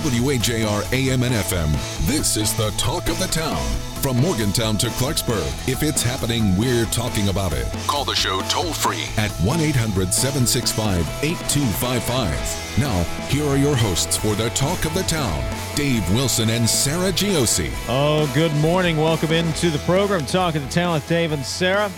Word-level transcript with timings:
WAJR 0.00 0.92
AM 0.92 1.22
and 1.22 1.34
FM, 1.34 1.72
this 2.06 2.36
is 2.36 2.52
the 2.54 2.70
talk 2.72 3.08
of 3.08 3.18
the 3.18 3.28
town. 3.28 3.56
From 4.02 4.20
Morgantown 4.20 4.76
to 4.78 4.88
Clarksburg, 4.88 5.46
if 5.66 5.82
it's 5.82 6.02
happening, 6.02 6.54
we're 6.56 6.84
talking 6.86 7.28
about 7.28 7.54
it. 7.54 7.66
Call 7.86 8.04
the 8.04 8.14
show 8.14 8.42
toll 8.42 8.74
free 8.74 9.04
at 9.16 9.30
1 9.40 9.60
800 9.60 10.12
765 10.12 11.00
8255. 11.24 12.78
Now, 12.78 13.02
here 13.28 13.46
are 13.46 13.56
your 13.56 13.74
hosts 13.74 14.18
for 14.18 14.34
the 14.34 14.50
talk 14.50 14.84
of 14.84 14.92
the 14.92 15.02
town 15.04 15.42
Dave 15.74 16.08
Wilson 16.12 16.50
and 16.50 16.68
Sarah 16.68 17.10
Giosi. 17.10 17.72
Oh, 17.88 18.30
good 18.34 18.54
morning. 18.56 18.98
Welcome 18.98 19.32
into 19.32 19.70
the 19.70 19.78
program, 19.80 20.26
Talk 20.26 20.56
of 20.56 20.62
the 20.62 20.70
Town 20.70 20.92
with 20.92 21.08
Dave 21.08 21.32
and 21.32 21.44
Sarah. 21.44 21.90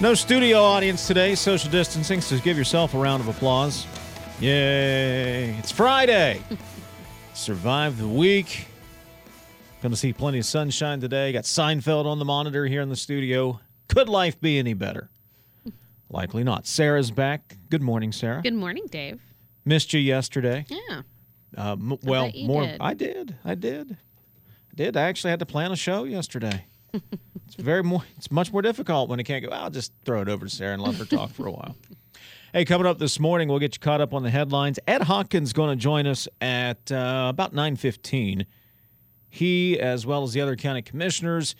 No 0.00 0.14
studio 0.14 0.58
audience 0.58 1.06
today, 1.06 1.36
social 1.36 1.70
distancing, 1.70 2.20
so 2.20 2.38
give 2.38 2.58
yourself 2.58 2.94
a 2.94 2.98
round 2.98 3.20
of 3.20 3.28
applause. 3.28 3.86
Yay! 4.40 5.54
It's 5.60 5.70
Friday. 5.70 6.42
Survived 7.34 7.98
the 7.98 8.08
week. 8.08 8.66
Going 9.82 9.90
to 9.90 9.96
see 9.96 10.12
plenty 10.12 10.38
of 10.38 10.44
sunshine 10.44 11.00
today. 11.00 11.32
Got 11.32 11.44
Seinfeld 11.44 12.04
on 12.06 12.18
the 12.18 12.24
monitor 12.24 12.66
here 12.66 12.82
in 12.82 12.88
the 12.88 12.96
studio. 12.96 13.58
Could 13.88 14.08
life 14.08 14.40
be 14.40 14.58
any 14.58 14.74
better? 14.74 15.10
Likely 16.10 16.44
not. 16.44 16.66
Sarah's 16.66 17.10
back. 17.10 17.56
Good 17.68 17.82
morning, 17.82 18.12
Sarah. 18.12 18.42
Good 18.42 18.54
morning, 18.54 18.84
Dave. 18.90 19.20
Missed 19.64 19.92
you 19.92 20.00
yesterday. 20.00 20.66
Yeah. 20.68 21.02
Uh, 21.56 21.72
m- 21.72 21.98
well, 22.04 22.30
more. 22.44 22.62
did. 22.62 22.80
I 22.80 22.94
did. 22.94 23.36
I 23.44 23.54
did. 23.54 23.96
I 24.70 24.74
did. 24.74 24.96
I 24.96 25.02
actually 25.02 25.30
had 25.30 25.40
to 25.40 25.46
plan 25.46 25.72
a 25.72 25.76
show 25.76 26.04
yesterday. 26.04 26.64
it's 26.92 27.54
very 27.58 27.82
more. 27.82 28.02
It's 28.18 28.30
much 28.30 28.52
more 28.52 28.62
difficult 28.62 29.08
when 29.08 29.18
it 29.18 29.24
can't 29.24 29.44
go. 29.44 29.50
I'll 29.50 29.70
just 29.70 29.92
throw 30.04 30.22
it 30.22 30.28
over 30.28 30.46
to 30.46 30.50
Sarah 30.50 30.74
and 30.74 30.82
let 30.82 30.94
her 30.96 31.04
talk 31.04 31.30
for 31.30 31.46
a 31.46 31.52
while. 31.52 31.74
Hey, 32.54 32.66
coming 32.66 32.86
up 32.86 32.98
this 32.98 33.18
morning, 33.18 33.48
we'll 33.48 33.60
get 33.60 33.76
you 33.76 33.80
caught 33.80 34.02
up 34.02 34.12
on 34.12 34.22
the 34.22 34.28
headlines. 34.28 34.78
Ed 34.86 35.00
Hawkins 35.00 35.54
going 35.54 35.70
to 35.70 35.82
join 35.82 36.06
us 36.06 36.28
at 36.42 36.92
uh, 36.92 37.28
about 37.30 37.54
nine 37.54 37.76
fifteen. 37.76 38.44
He, 39.30 39.80
as 39.80 40.04
well 40.04 40.22
as 40.22 40.34
the 40.34 40.42
other 40.42 40.54
county 40.54 40.82
commissioners, 40.82 41.54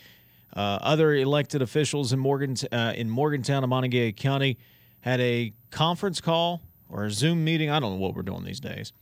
uh, 0.55 0.81
other 0.83 1.15
elected 1.15 1.63
officials 1.63 2.13
in 2.13 2.19
Morgan 2.19 2.57
uh, 2.71 2.93
in 2.95 3.09
Morgantown 3.09 3.65
and 3.65 3.73
Monongalia 3.73 4.15
County, 4.15 4.59
had 5.01 5.19
a 5.23 5.55
conference 5.71 6.21
call 6.21 6.61
or 6.91 7.07
a 7.07 7.11
Zoom 7.11 7.43
meeting. 7.43 7.71
I 7.71 7.81
don't 7.81 7.93
know 7.93 7.99
what 7.99 8.15
we're 8.15 8.21
doing 8.21 8.45
these 8.45 8.61
days, 8.61 8.93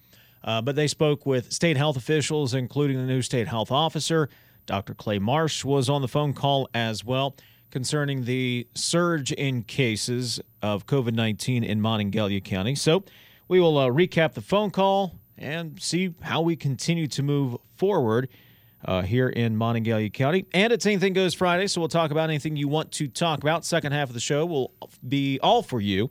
uh, 0.45 0.63
but 0.63 0.77
they 0.77 0.87
spoke 0.87 1.27
with 1.27 1.53
state 1.53 1.77
health 1.77 1.97
officials, 1.97 2.55
including 2.55 2.99
the 2.99 3.13
new 3.13 3.21
state 3.21 3.49
health 3.49 3.73
officer. 3.73 4.29
Dr. 4.65 4.95
Clay 4.95 5.19
Marsh 5.19 5.65
was 5.65 5.91
on 5.91 6.03
the 6.03 6.09
phone 6.09 6.35
call 6.35 6.69
as 6.73 7.05
well 7.05 7.35
concerning 7.71 8.25
the 8.25 8.67
surge 8.75 9.33
in 9.33 9.63
cases 9.63 10.41
of 10.63 10.87
COVID 10.87 11.15
19 11.15 11.65
in 11.65 11.81
Monongalia 11.81 12.43
County. 12.43 12.75
So 12.75 13.05
we 13.49 13.61
will 13.61 13.79
uh, 13.79 13.89
recap 13.89 14.35
the 14.35 14.41
phone 14.41 14.71
call 14.71 15.19
and 15.37 15.81
see 15.81 16.15
how 16.21 16.41
we 16.43 16.57
continue 16.57 17.07
to 17.09 17.23
move 17.23 17.57
forward 17.77 18.29
uh, 18.85 19.03
here 19.03 19.29
in 19.29 19.57
Monongalia 19.57 20.13
County. 20.13 20.47
And 20.53 20.73
it's 20.73 20.87
Anything 20.87 21.13
Goes 21.13 21.35
Friday, 21.35 21.67
so 21.67 21.81
we'll 21.81 21.89
talk 21.89 22.11
about 22.11 22.29
anything 22.29 22.57
you 22.57 22.69
want 22.69 22.93
to 22.93 23.09
talk 23.09 23.41
about. 23.41 23.65
Second 23.65 23.93
half 23.93 24.09
of 24.09 24.15
the 24.15 24.21
show 24.21 24.47
will 24.47 24.73
be 25.07 25.39
all 25.43 25.63
for 25.63 25.81
you 25.81 26.11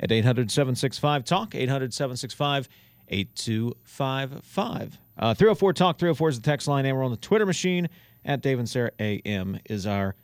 at 0.00 0.10
800 0.10 0.50
765 0.50 1.24
TALK, 1.24 1.54
800 1.54 1.94
765 1.94 2.68
8255. 3.08 4.98
304 5.18 5.72
TALK, 5.72 5.98
304 5.98 6.28
is 6.28 6.40
the 6.40 6.42
text 6.42 6.66
line, 6.66 6.86
and 6.86 6.96
we're 6.96 7.04
on 7.04 7.10
the 7.10 7.16
Twitter 7.16 7.46
machine 7.46 7.88
at 8.24 8.40
Dave 8.40 8.58
and 8.58 8.68
Sarah 8.68 8.90
AM 8.98 9.60
is 9.66 9.86
our 9.86 10.14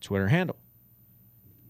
Twitter 0.00 0.28
handle. 0.28 0.56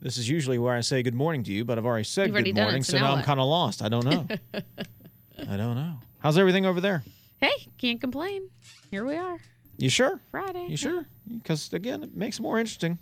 This 0.00 0.16
is 0.16 0.28
usually 0.28 0.58
where 0.58 0.74
I 0.74 0.80
say 0.80 1.02
good 1.02 1.14
morning 1.14 1.42
to 1.44 1.52
you, 1.52 1.64
but 1.64 1.76
I've 1.76 1.86
already 1.86 2.04
said 2.04 2.28
You've 2.28 2.36
already 2.36 2.52
good 2.52 2.56
done 2.56 2.64
it, 2.64 2.70
morning, 2.70 2.82
so 2.84 2.92
so 2.92 2.98
now 2.98 3.04
now 3.04 3.10
I'm 3.12 3.18
what? 3.18 3.26
kind 3.26 3.40
of 3.40 3.46
lost. 3.46 3.82
I 3.82 3.88
don't 3.88 4.04
know. 4.04 4.26
I 5.38 5.56
don't 5.56 5.74
know. 5.74 5.94
How's 6.20 6.38
everything 6.38 6.66
over 6.66 6.80
there? 6.80 7.02
Hey, 7.40 7.68
can't 7.78 8.00
complain. 8.00 8.48
Here 8.90 9.04
we 9.04 9.16
are, 9.16 9.38
You 9.76 9.88
sure? 9.90 10.20
Friday. 10.30 10.66
You 10.68 10.76
sure? 10.76 11.06
Because 11.32 11.72
again, 11.72 12.02
it 12.02 12.16
makes 12.16 12.38
it 12.38 12.42
more 12.42 12.58
interesting. 12.58 12.98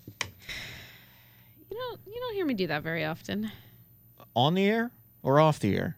You 1.71 1.77
don't 1.77 2.01
you 2.07 2.21
don't 2.21 2.35
hear 2.35 2.47
me 2.47 2.55
do 2.55 2.67
that 2.69 2.83
very 2.83 3.05
often. 3.05 3.51
On 4.35 4.55
the 4.55 4.67
air 4.67 4.91
or 5.23 5.41
off 5.41 5.59
the 5.61 5.77
air? 5.77 5.97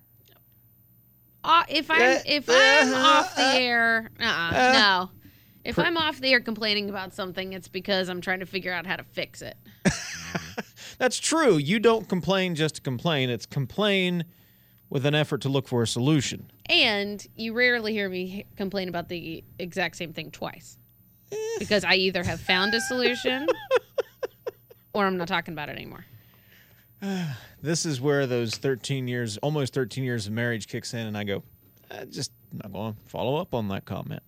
Uh, 1.44 1.62
if 1.68 1.90
I'm 1.90 2.00
eh, 2.00 2.22
if 2.26 2.48
I'm 2.48 2.92
uh-huh, 2.92 3.18
off 3.18 3.36
the 3.36 3.42
uh-huh. 3.42 3.58
air, 3.58 4.10
uh-uh, 4.20 4.50
uh, 4.52 4.72
no. 4.72 5.10
If 5.68 5.78
I'm 5.78 5.98
off 5.98 6.18
the 6.18 6.32
air 6.32 6.40
complaining 6.40 6.88
about 6.88 7.12
something, 7.12 7.52
it's 7.52 7.68
because 7.68 8.08
I'm 8.08 8.22
trying 8.22 8.40
to 8.40 8.46
figure 8.46 8.72
out 8.72 8.86
how 8.86 8.96
to 8.96 9.04
fix 9.04 9.42
it. 9.42 9.54
That's 10.98 11.18
true. 11.18 11.58
You 11.58 11.78
don't 11.78 12.08
complain 12.08 12.54
just 12.54 12.76
to 12.76 12.80
complain. 12.80 13.28
It's 13.28 13.44
complain 13.44 14.24
with 14.88 15.04
an 15.04 15.14
effort 15.14 15.42
to 15.42 15.50
look 15.50 15.68
for 15.68 15.82
a 15.82 15.86
solution. 15.86 16.50
And 16.70 17.24
you 17.36 17.52
rarely 17.52 17.92
hear 17.92 18.08
me 18.08 18.46
complain 18.56 18.88
about 18.88 19.10
the 19.10 19.44
exact 19.58 19.96
same 19.96 20.14
thing 20.14 20.30
twice. 20.30 20.78
Eh. 21.30 21.36
Because 21.58 21.84
I 21.84 21.96
either 21.96 22.24
have 22.24 22.40
found 22.40 22.74
a 22.74 22.80
solution 22.80 23.46
or 24.94 25.04
I'm 25.04 25.18
not 25.18 25.28
talking 25.28 25.52
about 25.52 25.68
it 25.68 25.72
anymore. 25.72 26.06
This 27.60 27.84
is 27.84 28.00
where 28.00 28.24
those 28.28 28.54
13 28.54 29.08
years, 29.08 29.36
almost 29.38 29.74
13 29.74 30.04
years 30.04 30.28
of 30.28 30.32
marriage 30.32 30.68
kicks 30.68 30.94
in, 30.94 31.08
and 31.08 31.18
I 31.18 31.24
go, 31.24 31.42
I 31.90 32.04
just 32.04 32.30
not 32.52 32.72
going 32.72 32.94
to 32.94 33.00
follow 33.10 33.34
up 33.34 33.52
on 33.52 33.66
that 33.68 33.84
comment. 33.84 34.22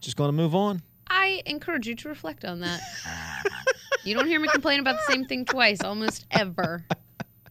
Just 0.00 0.16
going 0.16 0.28
to 0.28 0.32
move 0.32 0.54
on. 0.54 0.82
I 1.08 1.42
encourage 1.46 1.86
you 1.86 1.94
to 1.96 2.08
reflect 2.08 2.44
on 2.44 2.60
that. 2.60 2.80
you 4.04 4.14
don't 4.14 4.26
hear 4.26 4.40
me 4.40 4.48
complain 4.48 4.80
about 4.80 4.96
the 4.96 5.12
same 5.12 5.24
thing 5.24 5.44
twice, 5.44 5.80
almost 5.82 6.26
ever. 6.30 6.84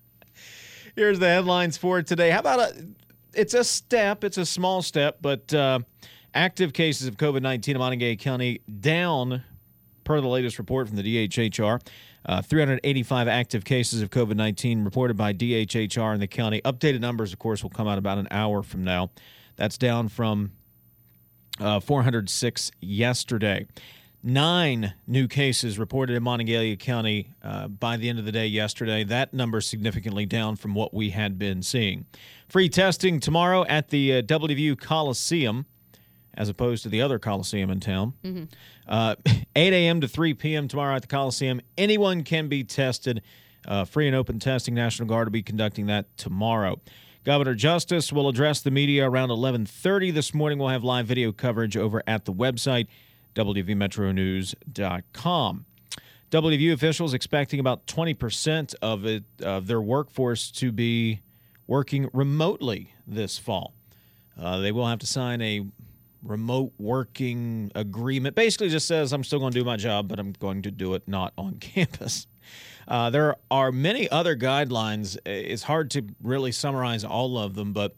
Here's 0.96 1.20
the 1.20 1.28
headlines 1.28 1.78
for 1.78 2.02
today. 2.02 2.30
How 2.30 2.40
about 2.40 2.60
a? 2.60 2.88
It's 3.34 3.54
a 3.54 3.64
step. 3.64 4.24
It's 4.24 4.38
a 4.38 4.46
small 4.46 4.82
step, 4.82 5.18
but 5.22 5.54
uh, 5.54 5.80
active 6.34 6.72
cases 6.72 7.08
of 7.08 7.18
COVID 7.18 7.42
19 7.42 7.76
in 7.76 7.82
Monongalia 7.82 8.18
County 8.18 8.62
down, 8.80 9.44
per 10.06 10.22
the 10.22 10.28
latest 10.28 10.58
report 10.58 10.88
from 10.88 10.96
the 10.96 11.28
DHHR. 11.28 11.82
Uh, 12.28 12.42
385 12.42 13.28
active 13.28 13.66
cases 13.66 14.02
of 14.02 14.10
COVID 14.10 14.36
19 14.36 14.84
reported 14.84 15.16
by 15.16 15.34
DHHR 15.34 16.14
in 16.14 16.20
the 16.20 16.28
county. 16.28 16.62
Updated 16.64 17.00
numbers, 17.00 17.34
of 17.34 17.40
course, 17.40 17.62
will 17.62 17.70
come 17.70 17.88
out 17.88 17.98
about 17.98 18.18
an 18.18 18.28
hour 18.32 18.64
from 18.64 18.84
now. 18.84 19.12
That's 19.58 19.78
down 19.78 20.08
from 20.08 20.52
uh, 21.60 21.80
406 21.80 22.72
yesterday. 22.82 23.68
Nine 24.24 24.96
new 25.06 25.28
cases 25.28 25.78
reported 25.78 26.16
in 26.16 26.24
Monongalia 26.24 26.80
County 26.80 27.32
uh, 27.44 27.68
by 27.68 27.96
the 27.96 28.10
end 28.10 28.18
of 28.18 28.26
the 28.26 28.32
day 28.32 28.48
yesterday. 28.48 29.04
That 29.04 29.34
number 29.36 29.62
significantly 29.62 30.26
down 30.26 30.56
from 30.56 30.74
what 30.74 30.96
we 30.96 31.12
had 31.12 31.38
been 31.38 31.62
seeing. 31.62 32.06
Free 32.48 32.68
testing 32.68 33.20
tomorrow 33.20 33.66
at 33.66 33.90
the 33.90 34.16
uh, 34.18 34.22
WVU 34.24 34.80
Coliseum, 34.80 35.68
as 36.34 36.50
opposed 36.50 36.82
to 36.84 36.90
the 36.90 37.02
other 37.04 37.20
Coliseum 37.20 37.70
in 37.70 37.80
town. 37.80 38.14
Uh, 38.88 39.16
8 39.56 39.74
a.m. 39.74 40.02
to 40.02 40.08
3 40.08 40.34
p.m. 40.34 40.68
tomorrow 40.68 40.96
at 40.96 41.04
the 41.04 41.08
Coliseum. 41.08 41.62
Anyone 41.78 42.24
can 42.24 42.48
be 42.48 42.64
tested. 42.64 43.22
Uh, 43.68 43.86
free 43.86 44.08
and 44.08 44.16
open 44.16 44.40
testing. 44.40 44.74
National 44.74 45.08
Guard 45.08 45.28
will 45.28 45.32
be 45.34 45.42
conducting 45.44 45.86
that 45.88 46.16
tomorrow. 46.18 46.80
Governor 47.26 47.56
Justice 47.56 48.14
will 48.14 48.30
address 48.30 48.62
the 48.62 48.70
media 48.70 49.10
around 49.10 49.30
11:30 49.30 50.12
this 50.12 50.32
morning. 50.32 50.60
We'll 50.60 50.70
have 50.70 50.84
live 50.84 51.08
video 51.08 51.32
coverage 51.32 51.76
over 51.76 52.04
at 52.06 52.26
the 52.26 52.34
website 52.34 52.86
wvmetronews.com. 53.34 55.66
WVU 56.32 56.72
officials 56.72 57.16
expecting 57.16 57.60
about 57.60 57.88
20% 57.88 58.76
of 58.82 59.08
it 59.08 59.24
of 59.42 59.66
their 59.66 59.82
workforce 59.82 60.52
to 60.52 60.72
be 60.72 61.22
working 61.66 62.12
remotely 62.14 62.94
this 63.08 63.40
fall. 63.40 63.74
Uh, 64.40 64.60
they 64.60 64.72
will 64.72 64.86
have 64.86 65.00
to 65.00 65.08
sign 65.08 65.42
a 65.42 65.66
remote 66.22 66.74
working 66.78 67.72
agreement. 67.74 68.36
Basically, 68.36 68.70
just 68.70 68.88
says 68.88 69.12
I'm 69.12 69.24
still 69.24 69.40
going 69.40 69.52
to 69.52 69.60
do 69.60 69.66
my 69.66 69.78
job, 69.78 70.08
but 70.08 70.20
I'm 70.20 70.34
going 70.34 70.62
to 70.62 70.70
do 70.70 70.94
it 70.94 71.08
not 71.08 71.34
on 71.40 71.56
campus. 71.60 72.28
Uh, 72.88 73.10
there 73.10 73.36
are 73.50 73.72
many 73.72 74.10
other 74.10 74.36
guidelines. 74.36 75.18
It's 75.26 75.64
hard 75.64 75.92
to 75.92 76.04
really 76.22 76.52
summarize 76.52 77.04
all 77.04 77.38
of 77.38 77.56
them, 77.56 77.74
but 77.74 77.96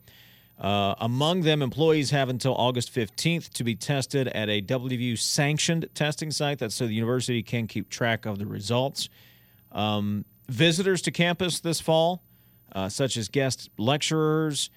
uh, 0.60 0.96
among 1.00 1.42
them, 1.42 1.62
employees 1.62 2.10
have 2.12 2.30
until 2.30 2.56
August 2.56 2.94
15th 2.94 3.50
to 3.54 3.64
be 3.64 3.76
tested 3.76 4.28
at 4.30 4.50
a 4.50 4.62
WVU 4.62 5.18
sanctioned 5.18 5.88
testing 5.94 6.32
site. 6.32 6.60
That's 6.60 6.74
so 6.74 6.88
the 6.88 6.94
university 6.94 7.44
can 7.44 7.68
keep 7.68 7.90
track 7.90 8.26
of 8.26 8.40
the 8.40 8.46
results. 8.46 9.10
Um, 9.72 10.26
visitors 10.50 11.02
to 11.04 11.12
campus 11.12 11.60
this 11.60 11.80
fall, 11.80 12.24
uh, 12.74 12.90
such 12.90 13.18
as 13.18 13.28
guest 13.28 13.70
lecturers, 13.78 14.72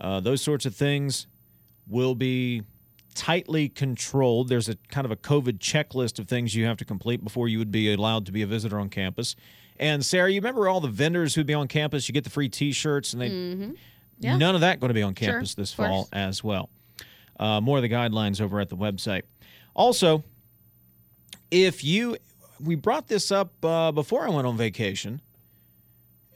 uh, 0.00 0.20
those 0.20 0.40
sorts 0.40 0.66
of 0.66 0.76
things, 0.76 1.26
will 1.88 2.14
be 2.14 2.62
tightly 3.14 3.68
controlled. 3.68 4.48
There's 4.48 4.68
a 4.68 4.76
kind 4.88 5.04
of 5.04 5.10
a 5.10 5.16
COVID 5.16 5.58
checklist 5.58 6.18
of 6.18 6.28
things 6.28 6.54
you 6.54 6.64
have 6.66 6.76
to 6.78 6.84
complete 6.84 7.22
before 7.24 7.48
you 7.48 7.58
would 7.58 7.70
be 7.70 7.92
allowed 7.92 8.26
to 8.26 8.32
be 8.32 8.42
a 8.42 8.46
visitor 8.46 8.78
on 8.78 8.88
campus. 8.90 9.36
And 9.78 10.04
Sarah, 10.04 10.30
you 10.30 10.40
remember 10.40 10.68
all 10.68 10.80
the 10.80 10.88
vendors 10.88 11.34
who'd 11.34 11.46
be 11.46 11.54
on 11.54 11.66
campus? 11.68 12.08
You 12.08 12.12
get 12.12 12.24
the 12.24 12.30
free 12.30 12.48
T-shirts, 12.48 13.12
and 13.12 13.22
they 13.22 13.74
Yeah. 14.20 14.36
none 14.36 14.54
of 14.54 14.60
that 14.60 14.78
going 14.80 14.90
to 14.90 14.94
be 14.94 15.02
on 15.02 15.14
Sure, 15.14 15.32
campus 15.32 15.54
this 15.54 15.72
of 15.72 15.76
course. 15.78 15.88
fall 15.88 16.08
as 16.12 16.44
well. 16.44 16.70
Uh, 17.38 17.60
more 17.60 17.78
of 17.78 17.82
the 17.82 17.88
guidelines 17.88 18.40
over 18.40 18.60
at 18.60 18.68
the 18.68 18.76
website. 18.76 19.22
Also, 19.74 20.22
if 21.50 21.82
you, 21.84 22.16
we 22.60 22.74
brought 22.76 23.08
this 23.08 23.32
up 23.32 23.52
uh, 23.64 23.90
before 23.90 24.24
I 24.26 24.30
went 24.30 24.46
on 24.46 24.56
vacation, 24.56 25.20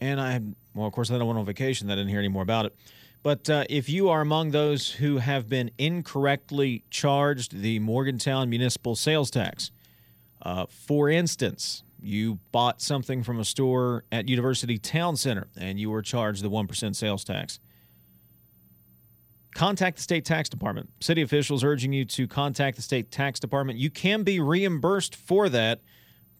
and 0.01 0.19
I, 0.19 0.41
well, 0.73 0.87
of 0.87 0.93
course, 0.93 1.09
then 1.09 1.21
I 1.21 1.23
went 1.23 1.39
on 1.39 1.45
vacation. 1.45 1.89
I 1.89 1.95
didn't 1.95 2.09
hear 2.09 2.19
any 2.19 2.27
more 2.27 2.43
about 2.43 2.65
it. 2.65 2.75
But 3.21 3.49
uh, 3.49 3.65
if 3.69 3.89
you 3.89 4.09
are 4.09 4.21
among 4.21 4.51
those 4.51 4.91
who 4.91 5.17
have 5.17 5.49
been 5.49 5.71
incorrectly 5.77 6.83
charged 6.89 7.61
the 7.61 7.79
Morgantown 7.79 8.49
municipal 8.49 8.95
sales 8.95 9.29
tax, 9.29 9.71
uh, 10.41 10.65
for 10.69 11.09
instance, 11.09 11.83
you 12.01 12.39
bought 12.51 12.81
something 12.81 13.23
from 13.23 13.39
a 13.39 13.45
store 13.45 14.05
at 14.11 14.29
University 14.29 14.77
Town 14.77 15.17
Center 15.17 15.47
and 15.57 15.79
you 15.79 15.89
were 15.89 16.01
charged 16.01 16.43
the 16.43 16.49
1% 16.49 16.95
sales 16.95 17.23
tax. 17.25 17.59
Contact 19.53 19.97
the 19.97 20.03
state 20.03 20.23
tax 20.23 20.47
department. 20.47 20.89
City 21.01 21.21
officials 21.21 21.63
urging 21.63 21.91
you 21.91 22.05
to 22.05 22.27
contact 22.27 22.77
the 22.77 22.83
state 22.83 23.11
tax 23.11 23.39
department. 23.39 23.79
You 23.79 23.89
can 23.89 24.23
be 24.23 24.39
reimbursed 24.39 25.15
for 25.15 25.49
that. 25.49 25.81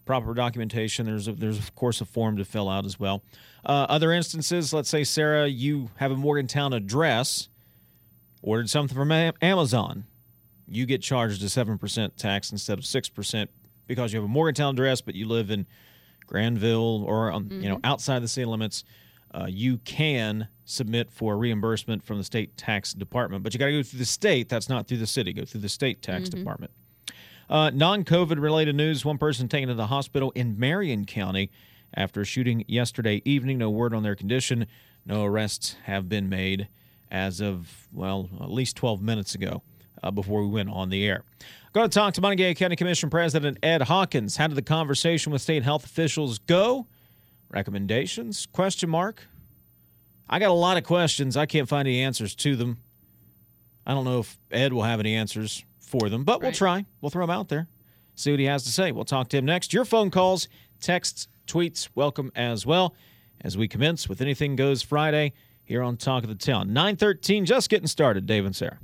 Proper 0.10 0.34
documentation. 0.34 1.06
There's 1.06 1.28
a, 1.28 1.34
there's 1.34 1.60
of 1.60 1.76
course 1.76 2.02
a 2.02 2.06
form 2.06 2.38
to 2.38 2.44
fill 2.44 2.68
out 2.68 2.84
as 2.84 3.00
well. 3.00 3.22
Uh, 3.64 3.86
other 3.88 4.12
instances, 4.12 4.74
let's 4.74 4.90
say 4.90 5.04
Sarah, 5.04 5.46
you 5.46 5.92
have 5.98 6.10
a 6.10 6.16
Morgantown 6.16 6.74
address, 6.74 7.48
ordered 8.42 8.72
something 8.72 8.98
from 8.98 9.12
Amazon, 9.12 10.06
you 10.68 10.88
get 10.88 11.04
charged 11.04 11.44
a 11.44 11.50
seven 11.50 11.78
percent 11.78 12.18
tax 12.18 12.52
instead 12.52 12.80
of 12.80 12.86
six 12.88 13.08
percent 13.08 13.52
because 13.86 14.12
you 14.12 14.18
have 14.18 14.26
a 14.26 14.32
Morgantown 14.32 14.74
address, 14.74 15.00
but 15.00 15.14
you 15.14 15.28
live 15.28 15.52
in 15.52 15.68
Granville 16.26 17.04
or 17.06 17.32
um, 17.32 17.46
mm-hmm. 17.46 17.62
you 17.62 17.70
know 17.70 17.76
mm-hmm. 17.76 17.86
outside 17.86 18.24
the 18.24 18.28
city 18.28 18.46
limits. 18.46 18.84
Uh, 19.32 19.46
you 19.48 19.78
can 19.78 20.48
submit 20.66 21.12
for 21.12 21.38
reimbursement 21.38 22.04
from 22.04 22.18
the 22.18 22.24
state 22.24 22.58
tax 22.58 22.94
department, 22.94 23.44
but 23.44 23.54
you 23.54 23.60
got 23.60 23.68
to 23.68 23.74
go 23.74 23.84
through 23.84 24.00
the 24.00 24.06
state. 24.06 24.50
That's 24.50 24.70
not 24.70 24.88
through 24.88 24.98
the 24.98 25.06
city. 25.06 25.34
Go 25.34 25.46
through 25.46 25.62
the 25.62 25.70
state 25.70 26.02
tax 26.02 26.30
mm-hmm. 26.30 26.40
department. 26.40 26.72
Uh, 27.50 27.72
non 27.72 28.04
COVID 28.04 28.40
related 28.40 28.76
news 28.76 29.04
one 29.04 29.18
person 29.18 29.48
taken 29.48 29.70
to 29.70 29.76
the 29.76 29.88
hospital 29.88 30.32
in 30.36 30.60
Marion 30.60 31.06
County 31.06 31.50
after 31.96 32.24
shooting 32.24 32.64
yesterday 32.68 33.22
evening. 33.26 33.58
No 33.58 33.72
word 33.72 33.94
on 33.94 34.04
their 34.04 34.16
condition. 34.16 34.68
No 35.06 35.26
arrests 35.26 35.76
have 35.86 36.08
been 36.08 36.30
made 36.30 36.68
as 37.10 37.42
of, 37.42 37.88
well, 37.92 38.30
at 38.40 38.52
least 38.52 38.76
12 38.76 39.02
minutes 39.02 39.34
ago 39.34 39.64
uh, 40.04 40.12
before 40.12 40.44
we 40.44 40.50
went 40.50 40.70
on 40.70 40.90
the 40.90 41.08
air. 41.08 41.24
Going 41.74 41.90
to 41.90 41.94
talk 41.94 42.14
to 42.16 42.22
Monongalia 42.22 42.56
County 42.56 42.76
Commission 42.76 43.10
President 43.10 43.58
Ed 43.64 43.84
Hawkins. 43.84 44.38
How 44.38 44.48
did 44.48 44.56
the 44.56 44.62
conversation 44.62 45.32
with 45.32 45.42
state 45.42 45.64
health 45.64 45.86
officials 45.86 46.38
go? 46.38 46.86
Recommendations? 47.50 48.46
Question 48.46 48.92
mark. 48.92 49.28
I 50.30 50.38
got 50.38 50.50
a 50.50 50.54
lot 50.54 50.78
of 50.78 50.84
questions. 50.84 51.36
I 51.36 51.48
can't 51.48 51.68
find 51.68 51.88
any 51.88 52.02
answers 52.02 52.36
to 52.36 52.56
them. 52.56 52.78
I 53.88 53.96
don't 53.96 54.06
know 54.06 54.20
if 54.20 54.38
Ed 54.52 54.72
will 54.72 54.84
have 54.84 55.00
any 55.00 55.16
answers 55.16 55.66
for 55.90 56.10
them, 56.10 56.24
but 56.24 56.34
right. 56.34 56.44
we'll 56.44 56.52
try. 56.52 56.86
We'll 57.02 57.10
throw 57.10 57.26
them 57.26 57.36
out 57.36 57.50
there. 57.50 57.68
See 58.16 58.32
what 58.32 58.40
he 58.40 58.46
has 58.46 58.64
to 58.64 58.72
say. 58.72 58.92
We'll 58.92 59.06
talk 59.06 59.30
to 59.30 59.38
him 59.38 59.46
next. 59.46 59.74
Your 59.74 59.86
phone 59.86 60.12
calls, 60.12 60.48
texts, 60.80 61.28
tweets, 61.48 61.90
welcome 61.96 62.32
as 62.36 62.66
well 62.66 62.96
as 63.42 63.58
we 63.58 63.68
commence 63.68 64.08
with 64.08 64.22
Anything 64.22 64.56
Goes 64.56 64.82
Friday 64.82 65.34
here 65.64 65.82
on 65.82 65.98
Talk 65.98 66.24
of 66.24 66.30
the 66.30 66.36
Town. 66.36 66.74
913, 66.74 67.46
just 67.46 67.70
getting 67.70 67.88
started, 67.88 68.26
Dave 68.26 68.46
and 68.46 68.56
Sarah. 68.56 68.80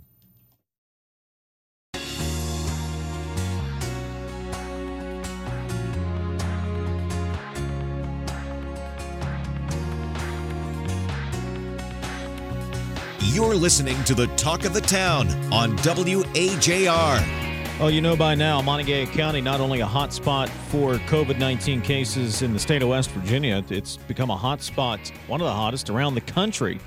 You're 13.35 13.55
listening 13.55 14.01
to 14.05 14.15
the 14.15 14.27
Talk 14.37 14.63
of 14.63 14.73
the 14.73 14.79
Town 14.79 15.27
on 15.51 15.77
WAJR. 15.79 17.79
Oh, 17.81 17.89
you 17.89 17.99
know 17.99 18.15
by 18.15 18.33
now, 18.33 18.61
Monongalia 18.61 19.07
County 19.07 19.41
not 19.41 19.59
only 19.59 19.81
a 19.81 19.85
hot 19.85 20.13
spot 20.13 20.47
for 20.69 20.93
COVID 20.93 21.37
19 21.37 21.81
cases 21.81 22.43
in 22.43 22.53
the 22.53 22.59
state 22.59 22.81
of 22.81 22.87
West 22.87 23.09
Virginia, 23.09 23.61
it's 23.69 23.97
become 23.97 24.29
a 24.29 24.37
hot 24.37 24.61
spot, 24.61 25.11
one 25.27 25.41
of 25.41 25.47
the 25.47 25.51
hottest 25.51 25.89
around 25.89 26.15
the 26.15 26.21
country 26.21 26.79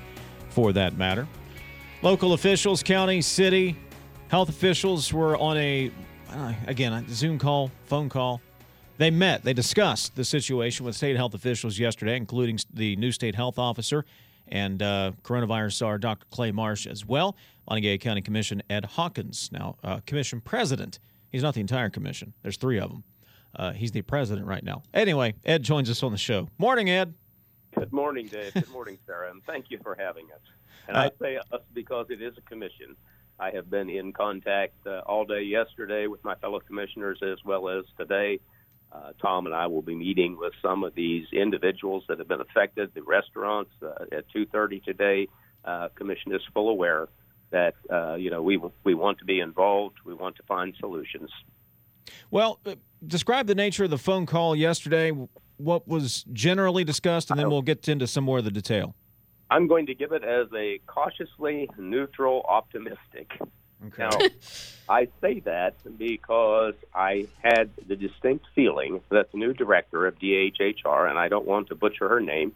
for 0.49 0.73
that 0.73 0.97
matter. 0.97 1.27
Local 2.01 2.33
officials, 2.33 2.81
county, 2.81 3.21
city, 3.21 3.77
health 4.29 4.49
officials 4.49 5.13
were 5.13 5.37
on 5.37 5.55
a, 5.55 5.91
uh, 6.31 6.53
again, 6.65 6.93
a 6.93 7.07
Zoom 7.09 7.37
call, 7.37 7.69
phone 7.85 8.09
call. 8.09 8.41
They 8.97 9.11
met, 9.11 9.43
they 9.43 9.53
discussed 9.53 10.15
the 10.15 10.25
situation 10.25 10.83
with 10.83 10.95
state 10.95 11.15
health 11.15 11.35
officials 11.35 11.77
yesterday, 11.77 12.17
including 12.17 12.57
the 12.73 12.95
new 12.95 13.11
state 13.11 13.35
health 13.35 13.59
officer 13.59 14.03
and 14.49 14.81
uh, 14.81 15.11
coronavirus 15.23 15.73
czar 15.73 15.97
Dr. 15.97 16.25
Clay 16.31 16.51
Marsh 16.51 16.85
as 16.85 17.05
well. 17.05 17.35
Monongalia 17.69 17.99
County 17.99 18.21
Commission 18.21 18.61
Ed 18.69 18.85
Hawkins, 18.85 19.49
now 19.51 19.77
uh, 19.83 19.99
commission 20.05 20.41
president. 20.41 20.99
He's 21.31 21.43
not 21.43 21.53
the 21.53 21.61
entire 21.61 21.89
commission. 21.89 22.33
There's 22.41 22.57
three 22.57 22.79
of 22.79 22.89
them. 22.89 23.03
Uh, 23.55 23.71
he's 23.71 23.91
the 23.91 24.01
president 24.01 24.47
right 24.47 24.63
now. 24.63 24.83
Anyway, 24.93 25.35
Ed 25.45 25.63
joins 25.63 25.89
us 25.89 26.03
on 26.03 26.11
the 26.11 26.17
show. 26.17 26.47
Morning, 26.57 26.89
Ed. 26.89 27.13
Good 27.75 27.93
morning, 27.93 28.27
Dave. 28.27 28.53
Good 28.53 28.69
morning, 28.71 28.97
Sarah, 29.05 29.29
and 29.31 29.43
thank 29.45 29.65
you 29.69 29.79
for 29.83 29.95
having 29.99 30.25
us. 30.25 30.41
And 30.87 30.97
I 30.97 31.07
uh, 31.07 31.09
say 31.21 31.37
us 31.37 31.61
because 31.73 32.07
it 32.09 32.21
is 32.21 32.33
a 32.37 32.41
commission. 32.41 32.95
I 33.39 33.51
have 33.51 33.69
been 33.69 33.89
in 33.89 34.11
contact 34.11 34.75
uh, 34.85 34.99
all 35.05 35.23
day 35.23 35.43
yesterday 35.43 36.07
with 36.07 36.23
my 36.23 36.35
fellow 36.35 36.59
commissioners 36.59 37.19
as 37.21 37.37
well 37.45 37.69
as 37.69 37.85
today 37.97 38.39
uh, 38.91 39.11
Tom 39.21 39.45
and 39.45 39.53
I 39.53 39.67
will 39.67 39.81
be 39.81 39.95
meeting 39.95 40.37
with 40.37 40.53
some 40.61 40.83
of 40.83 40.95
these 40.95 41.25
individuals 41.31 42.03
that 42.09 42.19
have 42.19 42.27
been 42.27 42.41
affected. 42.41 42.91
The 42.93 43.03
restaurants 43.03 43.71
uh, 43.81 44.05
at 44.11 44.25
2:30 44.35 44.83
today. 44.83 45.27
Uh, 45.65 45.89
Commission 45.95 46.33
is 46.33 46.41
full 46.53 46.69
aware 46.69 47.07
that 47.51 47.75
uh, 47.91 48.15
you 48.15 48.29
know 48.29 48.41
we 48.41 48.59
we 48.83 48.93
want 48.93 49.19
to 49.19 49.25
be 49.25 49.39
involved. 49.39 49.97
We 50.05 50.13
want 50.13 50.35
to 50.37 50.43
find 50.43 50.73
solutions. 50.79 51.29
Well, 52.31 52.59
uh, 52.65 52.75
describe 53.05 53.47
the 53.47 53.55
nature 53.55 53.83
of 53.83 53.89
the 53.91 53.97
phone 53.97 54.25
call 54.25 54.55
yesterday. 54.55 55.11
What 55.57 55.87
was 55.87 56.23
generally 56.31 56.83
discussed, 56.83 57.29
and 57.29 57.39
then 57.39 57.49
we'll 57.49 57.61
get 57.61 57.87
into 57.87 58.07
some 58.07 58.23
more 58.23 58.39
of 58.39 58.45
the 58.45 58.51
detail. 58.51 58.95
I'm 59.51 59.67
going 59.67 59.87
to 59.87 59.95
give 59.95 60.11
it 60.13 60.23
as 60.23 60.47
a 60.55 60.79
cautiously 60.85 61.69
neutral, 61.77 62.45
optimistic. 62.47 63.31
Okay. 63.87 64.03
Now, 64.03 64.17
I 64.89 65.07
say 65.21 65.39
that 65.41 65.75
because 65.97 66.73
I 66.93 67.27
had 67.41 67.69
the 67.87 67.95
distinct 67.95 68.45
feeling 68.55 69.01
that 69.09 69.31
the 69.31 69.37
new 69.37 69.53
director 69.53 70.05
of 70.07 70.17
DHHR, 70.19 71.09
and 71.09 71.17
I 71.17 71.29
don't 71.29 71.45
want 71.45 71.67
to 71.67 71.75
butcher 71.75 72.09
her 72.09 72.19
name, 72.19 72.53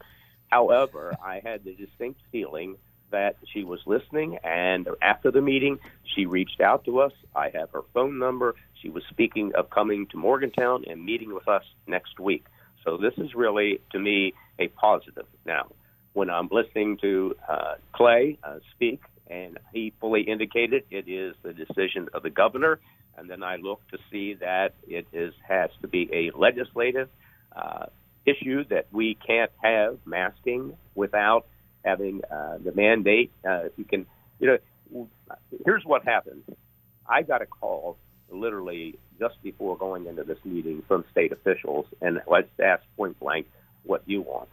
however, 0.50 1.16
I 1.24 1.42
had 1.44 1.64
the 1.64 1.74
distinct 1.74 2.20
feeling 2.32 2.76
that 3.12 3.38
she 3.54 3.64
was 3.64 3.80
listening, 3.86 4.40
and 4.44 4.88
after 5.02 5.30
the 5.30 5.42
meeting, 5.42 5.78
she 6.04 6.26
reached 6.26 6.60
out 6.60 6.84
to 6.86 7.00
us. 7.00 7.14
I 7.36 7.52
have 7.54 7.70
her 7.70 7.84
phone 7.94 8.18
number. 8.18 8.56
She 8.82 8.90
was 8.90 9.04
speaking 9.10 9.54
of 9.56 9.70
coming 9.70 10.08
to 10.08 10.18
Morgantown 10.18 10.84
and 10.88 11.06
meeting 11.06 11.34
with 11.34 11.48
us 11.48 11.64
next 11.86 12.20
week. 12.20 12.46
So 12.84 12.98
this 12.98 13.14
is 13.18 13.36
really, 13.36 13.80
to 13.92 14.00
me, 14.00 14.34
a 14.58 14.68
positive. 14.70 15.28
Now, 15.46 15.68
when 16.14 16.32
I'm 16.32 16.50
listening 16.52 16.98
to 16.98 17.36
uh, 17.48 17.76
Clay 17.94 18.40
uh, 18.44 18.60
speak, 18.72 19.02
and 19.28 19.58
he 19.74 19.94
fully 20.00 20.22
indicated 20.22 20.84
it 20.92 21.08
is 21.08 21.36
the 21.44 21.54
decision 21.54 22.10
of 22.14 22.24
the 22.24 22.30
governor. 22.30 22.80
And 23.18 23.30
then 23.30 23.44
I 23.44 23.58
look 23.58 23.82
to 23.90 23.98
see 24.12 24.36
that 24.36 24.74
it 24.88 25.08
is 25.14 25.34
has 25.48 25.70
to 25.82 25.88
be 25.88 26.10
a 26.12 26.38
legislative 26.38 27.10
uh, 27.56 27.86
issue 28.26 28.64
that 28.70 28.88
we 28.92 29.16
can't 29.16 29.52
have 29.62 29.98
masking 30.06 30.76
without 30.96 31.46
having 31.86 32.22
uh, 32.32 32.58
the 32.64 32.72
mandate. 32.74 33.32
Uh, 33.48 33.66
if 33.66 33.74
you 33.78 33.86
can, 33.86 34.06
you 34.40 34.48
know, 34.92 35.08
here's 35.66 35.84
what 35.86 36.04
happened. 36.06 36.44
I 37.08 37.22
got 37.22 37.42
a 37.42 37.46
call 37.46 37.98
literally 38.30 38.98
just 39.20 39.42
before 39.44 39.78
going 39.78 40.08
into 40.08 40.24
this 40.24 40.40
meeting 40.44 40.82
from 40.88 41.06
state 41.12 41.32
officials, 41.32 41.86
and 42.02 42.20
let's 42.28 42.50
ask 42.64 42.82
point 42.98 43.20
blank, 43.20 43.48
what 43.84 44.06
do 44.08 44.14
you 44.14 44.22
want? 44.22 44.50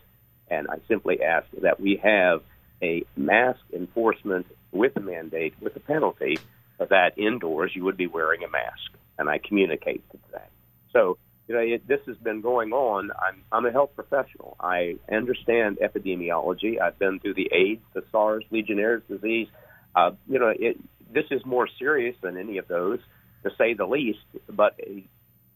And 0.49 0.69
I 0.69 0.77
simply 0.89 1.23
asked 1.23 1.49
that 1.63 1.81
we 1.81 2.01
have 2.03 2.43
a 2.83 3.05
mask 3.17 3.61
enforcement 3.73 4.47
with 4.73 4.97
a 4.97 5.01
mandate, 5.01 5.55
with 5.61 5.77
a 5.77 5.81
penalty, 5.81 6.39
that 6.79 7.19
indoors 7.19 7.73
you 7.75 7.85
would 7.85 7.97
be 7.97 8.07
wearing 8.07 8.43
a 8.43 8.49
mask. 8.49 8.91
And 9.19 9.29
I 9.29 9.39
communicate 9.39 10.03
that. 10.33 10.51
So, 10.93 11.19
you 11.47 11.55
know, 11.55 11.61
it, 11.61 11.87
this 11.87 12.01
has 12.07 12.17
been 12.17 12.41
going 12.41 12.73
on. 12.73 13.11
I'm, 13.11 13.43
I'm 13.53 13.67
a 13.67 13.73
health 13.73 13.91
professional. 13.95 14.57
I 14.61 14.97
understand 15.13 15.79
epidemiology. 15.83 16.81
I've 16.81 16.99
been 16.99 17.21
through 17.21 17.35
the 17.35 17.51
AIDS, 17.53 17.83
the 17.93 18.03
SARS, 18.11 18.45
Legionnaire's 18.51 19.03
disease. 19.09 19.49
Uh, 19.95 20.13
you 20.29 20.39
know, 20.39 20.53
it, 20.57 20.79
this 21.13 21.27
is 21.31 21.45
more 21.45 21.69
serious 21.79 22.17
than 22.23 22.37
any 22.37 22.59
of 22.59 22.69
those, 22.69 23.01
to 23.43 23.51
say 23.59 23.75
the 23.75 23.87
least. 23.87 24.21
But 24.49 24.77
a, 24.81 25.05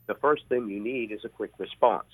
the 0.07 0.15
first 0.15 0.43
thing 0.49 0.69
you 0.69 0.81
need 0.81 1.13
is 1.13 1.25
a 1.25 1.29
quick 1.29 1.53
response. 1.59 2.09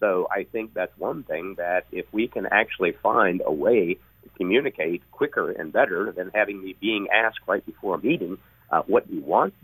So 0.00 0.28
I 0.30 0.44
think 0.44 0.74
that's 0.74 0.96
one 0.96 1.24
thing 1.24 1.56
that 1.58 1.86
if 1.90 2.06
we 2.12 2.28
can 2.28 2.46
actually 2.46 2.92
find 3.02 3.42
a 3.44 3.52
way 3.52 3.98
communicate 4.36 5.02
quicker 5.10 5.50
and 5.50 5.72
better 5.72 6.12
than 6.12 6.30
having 6.34 6.62
me 6.62 6.76
being 6.80 7.08
asked 7.12 7.40
right 7.46 7.64
before 7.64 7.96
a 7.96 7.98
meeting 7.98 8.38
uh, 8.70 8.82
what 8.86 9.10
you 9.10 9.20
want. 9.20 9.54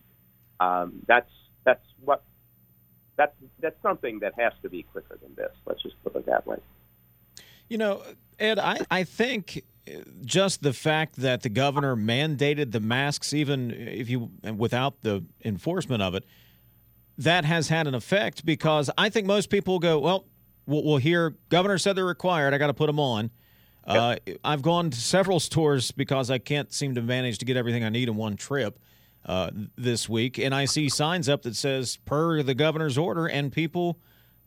Um, 0.60 1.02
that's 1.06 1.30
that's 1.64 1.84
what 2.04 2.22
that's 3.16 3.34
that's 3.60 3.80
something 3.82 4.20
that 4.20 4.34
has 4.38 4.52
to 4.62 4.68
be 4.68 4.82
quicker 4.82 5.18
than 5.22 5.34
this. 5.34 5.52
Let's 5.66 5.82
just 5.82 6.02
put 6.02 6.16
it 6.16 6.26
that 6.26 6.46
way. 6.46 6.58
You 7.68 7.78
know, 7.78 8.02
Ed, 8.38 8.58
I, 8.58 8.78
I 8.90 9.04
think 9.04 9.64
just 10.24 10.62
the 10.62 10.72
fact 10.72 11.16
that 11.16 11.42
the 11.42 11.48
governor 11.48 11.96
mandated 11.96 12.72
the 12.72 12.80
masks, 12.80 13.32
even 13.32 13.70
if 13.70 14.08
you 14.08 14.30
without 14.56 15.02
the 15.02 15.24
enforcement 15.44 16.02
of 16.02 16.14
it, 16.14 16.24
that 17.18 17.44
has 17.44 17.68
had 17.68 17.86
an 17.86 17.94
effect 17.94 18.44
because 18.44 18.90
I 18.96 19.08
think 19.08 19.26
most 19.26 19.50
people 19.50 19.78
go, 19.78 19.98
well, 19.98 20.24
we'll, 20.66 20.84
we'll 20.84 20.96
hear 20.96 21.34
governor 21.48 21.78
said 21.78 21.96
they're 21.96 22.04
required. 22.04 22.54
I 22.54 22.58
got 22.58 22.68
to 22.68 22.74
put 22.74 22.86
them 22.86 22.98
on. 23.00 23.30
Uh, 23.86 24.16
I've 24.42 24.62
gone 24.62 24.90
to 24.90 24.98
several 24.98 25.40
stores 25.40 25.90
because 25.90 26.30
I 26.30 26.38
can't 26.38 26.72
seem 26.72 26.94
to 26.94 27.02
manage 27.02 27.38
to 27.38 27.44
get 27.44 27.56
everything 27.56 27.84
I 27.84 27.90
need 27.90 28.08
in 28.08 28.16
one 28.16 28.36
trip 28.36 28.78
uh, 29.26 29.50
this 29.76 30.08
week, 30.08 30.38
and 30.38 30.54
I 30.54 30.64
see 30.64 30.88
signs 30.88 31.28
up 31.28 31.42
that 31.42 31.56
says 31.56 31.98
"per 32.04 32.42
the 32.42 32.54
governor's 32.54 32.96
order," 32.96 33.26
and 33.26 33.52
people, 33.52 33.98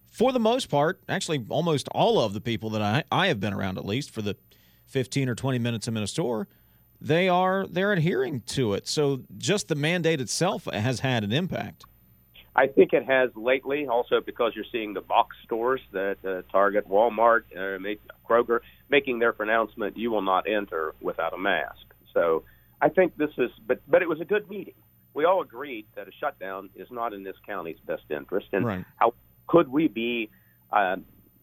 for 0.09 0.31
the 0.31 0.39
most 0.39 0.69
part, 0.69 1.01
actually 1.07 1.45
almost 1.49 1.87
all 1.89 2.19
of 2.19 2.33
the 2.33 2.41
people 2.41 2.69
that 2.71 2.81
I 2.81 3.03
I 3.11 3.27
have 3.27 3.39
been 3.39 3.53
around, 3.53 3.77
at 3.77 3.85
least 3.85 4.11
for 4.11 4.21
the 4.21 4.35
fifteen 4.85 5.29
or 5.29 5.35
twenty 5.35 5.59
minutes 5.59 5.87
I'm 5.87 5.97
in 5.97 6.03
a 6.03 6.07
store, 6.07 6.47
they 6.99 7.29
are 7.29 7.67
they're 7.67 7.93
adhering 7.93 8.41
to 8.47 8.73
it. 8.73 8.87
So 8.87 9.21
just 9.37 9.67
the 9.67 9.75
mandate 9.75 10.19
itself 10.21 10.65
has 10.71 11.01
had 11.01 11.23
an 11.23 11.31
impact. 11.31 11.85
I 12.57 12.65
think 12.65 12.91
it 12.91 13.05
has 13.05 13.29
lately, 13.35 13.87
also 13.87 14.19
because 14.19 14.53
you're 14.55 14.65
seeing 14.71 14.95
the 14.95 15.01
box 15.01 15.37
stores 15.45 15.79
that 15.93 16.17
uh, 16.25 16.41
Target, 16.51 16.89
Walmart, 16.89 17.43
uh, 17.55 17.77
Kroger 18.27 18.59
making 18.89 19.19
their 19.19 19.31
pronouncement: 19.31 19.95
"You 19.95 20.09
will 20.09 20.23
not 20.23 20.45
enter 20.49 20.95
without 20.99 21.33
a 21.33 21.37
mask." 21.37 21.85
So 22.13 22.43
I 22.81 22.89
think 22.89 23.15
this 23.15 23.29
is, 23.37 23.51
but 23.67 23.79
but 23.87 24.01
it 24.01 24.09
was 24.09 24.19
a 24.21 24.25
good 24.25 24.49
meeting. 24.49 24.73
We 25.13 25.25
all 25.25 25.41
agreed 25.41 25.85
that 25.95 26.07
a 26.07 26.11
shutdown 26.19 26.71
is 26.75 26.87
not 26.89 27.13
in 27.13 27.23
this 27.23 27.35
county's 27.45 27.79
best 27.85 28.03
interest, 28.09 28.47
and 28.51 28.65
right. 28.65 28.85
how 28.95 29.13
could 29.45 29.67
we 29.67 29.87
be? 29.87 30.31
Uh, 30.71 30.97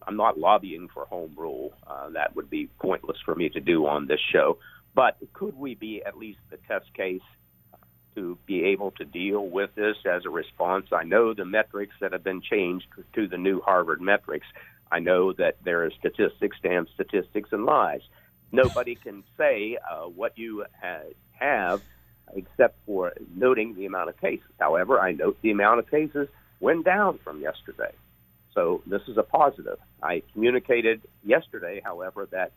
I'm 0.06 0.16
not 0.16 0.36
lobbying 0.36 0.88
for 0.92 1.06
home 1.06 1.34
rule. 1.36 1.72
Uh, 1.86 2.10
that 2.10 2.34
would 2.36 2.50
be 2.50 2.68
pointless 2.80 3.16
for 3.24 3.34
me 3.34 3.48
to 3.50 3.60
do 3.60 3.86
on 3.86 4.06
this 4.06 4.20
show. 4.32 4.58
But 4.94 5.16
could 5.32 5.56
we 5.56 5.74
be 5.76 6.02
at 6.04 6.18
least 6.18 6.40
the 6.50 6.58
test 6.68 6.92
case 6.94 7.22
be 8.54 8.64
able 8.64 8.90
to 8.92 9.04
deal 9.04 9.44
with 9.46 9.74
this 9.74 9.96
as 10.04 10.22
a 10.24 10.30
response. 10.30 10.86
I 10.92 11.04
know 11.04 11.34
the 11.34 11.44
metrics 11.44 11.94
that 12.00 12.12
have 12.12 12.24
been 12.24 12.40
changed 12.40 12.86
to 13.14 13.26
the 13.26 13.38
new 13.38 13.60
Harvard 13.60 14.00
metrics. 14.00 14.46
I 14.92 15.00
know 15.00 15.32
that 15.32 15.56
there 15.64 15.84
are 15.84 15.90
statistics, 15.98 16.56
damn 16.62 16.86
statistics, 16.94 17.50
and 17.52 17.64
lies. 17.64 18.02
Nobody 18.52 18.94
can 18.94 19.24
say 19.36 19.78
uh, 19.90 20.04
what 20.04 20.38
you 20.38 20.64
ha- 20.80 21.10
have 21.32 21.80
except 22.34 22.76
for 22.86 23.12
noting 23.36 23.74
the 23.74 23.86
amount 23.86 24.08
of 24.08 24.20
cases. 24.20 24.50
However, 24.58 25.00
I 25.00 25.12
note 25.12 25.36
the 25.42 25.50
amount 25.50 25.80
of 25.80 25.90
cases 25.90 26.28
went 26.60 26.84
down 26.84 27.18
from 27.24 27.40
yesterday. 27.40 27.92
So 28.54 28.82
this 28.86 29.02
is 29.08 29.16
a 29.18 29.22
positive. 29.22 29.78
I 30.02 30.22
communicated 30.32 31.02
yesterday, 31.24 31.82
however, 31.84 32.28
that 32.30 32.52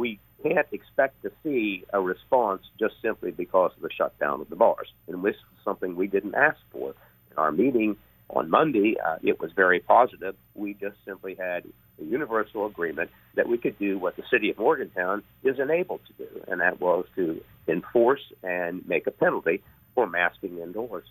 we 0.00 0.18
can't 0.42 0.66
expect 0.72 1.22
to 1.22 1.30
see 1.42 1.84
a 1.92 2.00
response 2.00 2.62
just 2.78 2.94
simply 3.02 3.30
because 3.30 3.72
of 3.76 3.82
the 3.82 3.90
shutdown 3.94 4.40
of 4.40 4.48
the 4.48 4.56
bars. 4.56 4.88
And 5.06 5.22
this 5.22 5.34
is 5.34 5.64
something 5.64 5.94
we 5.94 6.06
didn't 6.06 6.34
ask 6.34 6.58
for. 6.72 6.94
In 7.30 7.36
our 7.36 7.52
meeting 7.52 7.96
on 8.30 8.48
Monday, 8.48 8.96
uh, 9.06 9.16
it 9.22 9.38
was 9.38 9.52
very 9.52 9.78
positive. 9.78 10.34
We 10.54 10.72
just 10.72 10.96
simply 11.04 11.34
had 11.34 11.64
a 12.00 12.04
universal 12.04 12.66
agreement 12.66 13.10
that 13.34 13.46
we 13.46 13.58
could 13.58 13.78
do 13.78 13.98
what 13.98 14.16
the 14.16 14.22
city 14.30 14.50
of 14.50 14.58
Morgantown 14.58 15.22
is 15.44 15.58
enabled 15.58 16.00
to 16.06 16.24
do, 16.24 16.44
and 16.48 16.60
that 16.62 16.80
was 16.80 17.04
to 17.16 17.42
enforce 17.68 18.22
and 18.42 18.86
make 18.88 19.06
a 19.06 19.10
penalty 19.10 19.62
for 19.94 20.06
masking 20.06 20.58
indoors. 20.58 21.06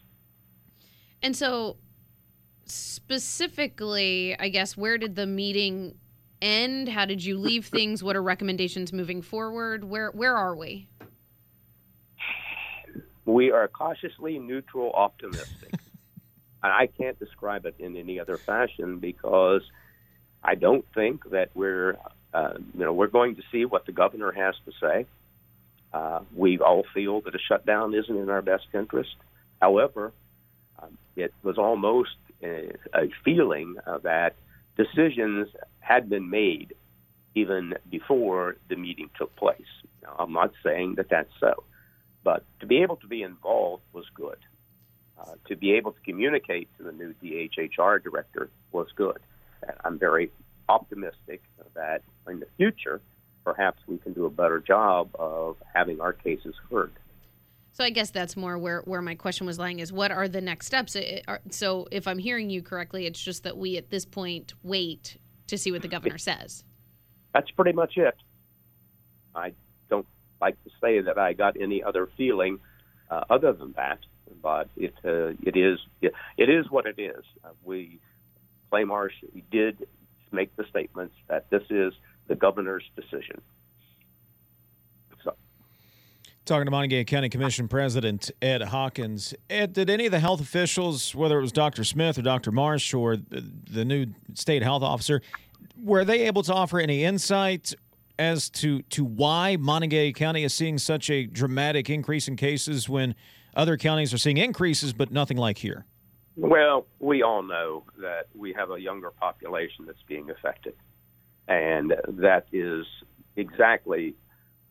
And 1.22 1.36
so, 1.36 1.78
specifically, 2.66 4.36
I 4.40 4.50
guess, 4.50 4.76
where 4.76 4.98
did 4.98 5.16
the 5.16 5.28
meeting 5.28 5.96
end? 6.42 6.90
How 6.90 7.06
did 7.06 7.24
you 7.24 7.38
leave 7.38 7.66
things? 7.66 8.04
What 8.04 8.16
are 8.16 8.24
recommendations 8.24 8.94
moving 8.94 9.22
forward? 9.22 9.84
Where 9.84 10.12
where 10.12 10.36
are 10.36 10.56
we? 10.56 10.88
We 13.26 13.52
are 13.52 13.68
cautiously 13.68 14.40
neutral 14.40 14.92
optimistic. 14.92 15.74
and 16.64 16.72
I 16.74 16.88
can't 16.88 17.18
describe 17.20 17.66
it 17.66 17.76
in 17.80 17.96
any 17.96 18.20
other 18.20 18.38
fashion 18.38 19.00
because 19.00 19.62
I 20.44 20.56
don't 20.56 20.86
think 20.94 21.30
that 21.32 21.50
we're 21.54 21.98
uh, 22.34 22.54
you 22.74 22.86
know 22.86 22.94
we're 22.94 23.08
going 23.08 23.36
to 23.36 23.42
see 23.52 23.66
what 23.66 23.86
the 23.86 23.92
governor 23.92 24.32
has 24.32 24.56
to 24.66 24.72
say. 24.80 25.06
Uh, 25.94 26.20
we 26.36 26.60
all 26.60 26.84
feel 26.94 27.22
that 27.22 27.34
a 27.34 27.40
shutdown 27.40 27.94
isn't 27.94 28.16
in 28.16 28.30
our 28.30 28.42
best 28.44 28.68
interest. 28.74 29.16
However, 29.60 30.12
um, 30.82 30.98
it 31.16 31.34
was 31.42 31.58
almost 31.58 32.16
a, 32.44 32.72
a 32.94 33.10
feeling 33.26 33.78
uh, 33.88 33.98
that 34.00 34.36
decisions 34.78 35.48
had 35.80 36.10
been 36.10 36.30
made 36.30 36.74
even 37.36 37.74
before 37.90 38.58
the 38.70 38.76
meeting 38.76 39.10
took 39.18 39.36
place. 39.36 39.62
Now, 40.04 40.16
I'm 40.20 40.34
not 40.34 40.52
saying 40.64 40.96
that 40.96 41.10
that's 41.10 41.32
so, 41.40 41.64
but 42.24 42.44
to 42.60 42.66
be 42.66 42.82
able 42.82 42.98
to 42.98 43.08
be 43.08 43.22
involved 43.22 43.84
was 43.94 44.06
good. 44.14 44.38
Uh, 45.20 45.34
to 45.48 45.56
be 45.56 45.74
able 45.74 45.92
to 45.92 46.00
communicate 46.02 46.70
to 46.78 46.84
the 46.84 46.92
new 46.92 47.14
DHHR 47.22 48.02
director 48.02 48.50
was 48.72 48.88
good. 48.96 49.20
And 49.62 49.74
I'm 49.84 50.00
very 50.00 50.32
optimistic 50.70 51.42
that 51.76 52.04
in 52.28 52.40
the 52.40 52.48
future, 52.58 53.02
perhaps 53.44 53.82
we 53.88 53.98
can 53.98 54.14
do 54.14 54.26
a 54.26 54.30
better 54.30 54.60
job 54.60 55.10
of 55.16 55.58
having 55.74 56.00
our 56.00 56.14
cases 56.14 56.56
heard. 56.72 56.94
So 57.72 57.84
I 57.84 57.90
guess 57.90 58.12
that's 58.12 58.36
more 58.36 58.58
where, 58.58 58.82
where 58.82 59.02
my 59.02 59.16
question 59.16 59.48
was 59.48 59.58
lying 59.58 59.80
is 59.80 59.92
what 59.92 60.12
are 60.12 60.28
the 60.28 60.42
next 60.42 60.68
steps? 60.68 60.96
It, 60.96 61.24
are, 61.28 61.42
so 61.50 61.88
if 61.92 62.08
I'm 62.08 62.18
hearing 62.18 62.50
you 62.50 62.62
correctly, 62.62 63.06
it's 63.06 63.22
just 63.22 63.44
that 63.44 63.58
we 63.58 63.78
at 63.78 63.90
this 63.90 64.06
point 64.06 64.54
wait 64.64 65.18
to 65.50 65.58
see 65.58 65.72
what 65.72 65.82
the 65.82 65.88
governor 65.88 66.18
says. 66.18 66.64
That's 67.34 67.52
pretty 67.52 67.74
much 67.74 67.98
it. 67.98 68.16
I 69.36 69.54
don't 69.90 70.08
like 70.42 70.62
to 70.64 70.70
say 70.82 71.02
that 71.02 71.18
I 71.18 71.34
got 71.34 71.60
any 71.60 71.84
other 71.84 72.10
feeling 72.18 72.60
uh, 73.12 73.24
other 73.30 73.54
than 73.54 73.74
that, 73.76 74.00
but 74.42 74.70
it 74.76 74.94
uh, 75.06 75.34
it 75.44 75.56
is 75.56 75.80
it, 76.02 76.14
it 76.38 76.50
is 76.50 76.70
what 76.70 76.86
it 76.86 77.00
is. 77.00 77.24
Uh, 77.44 77.50
we 77.64 78.00
Clay 78.70 78.84
Marsh 78.84 79.14
did 79.52 79.88
make 80.32 80.56
the 80.56 80.66
statements 80.70 81.16
that 81.28 81.50
this 81.50 81.64
is 81.70 81.94
the 82.28 82.36
governor's 82.36 82.84
decision. 82.96 83.42
Talking 86.50 86.66
to 86.66 86.72
Monongalia 86.72 87.06
County 87.06 87.30
Commission 87.30 87.68
President 87.68 88.32
Ed 88.42 88.64
Hawkins. 88.64 89.36
Ed, 89.52 89.72
did 89.72 89.88
any 89.88 90.08
of 90.08 90.12
the 90.12 90.20
health 90.20 90.42
officials, 90.42 91.14
whether 91.14 91.38
it 91.38 91.44
was 91.44 91.52
Dr. 91.52 91.84
Smith 91.84 92.18
or 92.18 92.24
Dr. 92.24 92.52
Marsh 92.52 92.92
or 92.92 93.18
the 93.18 93.86
new 93.86 94.08
state 94.34 94.64
health 94.64 94.82
officer, 94.82 95.22
were 95.80 96.04
they 96.04 96.22
able 96.22 96.42
to 96.42 96.52
offer 96.52 96.80
any 96.80 97.04
insight 97.04 97.76
as 98.18 98.50
to, 98.50 98.82
to 98.82 99.06
why 99.06 99.58
Monongalia 99.60 100.16
County 100.16 100.44
is 100.44 100.52
seeing 100.52 100.80
such 100.80 101.12
a 101.12 101.28
dramatic 101.28 101.88
increase 101.88 102.28
in 102.28 102.36
cases 102.36 102.90
when 102.90 103.14
other 103.56 103.78
counties 103.78 104.12
are 104.12 104.18
seeing 104.18 104.38
increases, 104.38 104.92
but 104.92 105.12
nothing 105.12 105.38
like 105.38 105.60
here? 105.60 105.86
Well, 106.36 106.88
we 106.98 107.22
all 107.22 107.44
know 107.44 107.84
that 108.00 108.26
we 108.34 108.54
have 108.54 108.72
a 108.72 108.80
younger 108.80 109.12
population 109.12 109.86
that's 109.86 110.02
being 110.08 110.32
affected. 110.32 110.74
And 111.48 111.94
that 112.08 112.48
is 112.52 112.88
exactly 113.36 114.16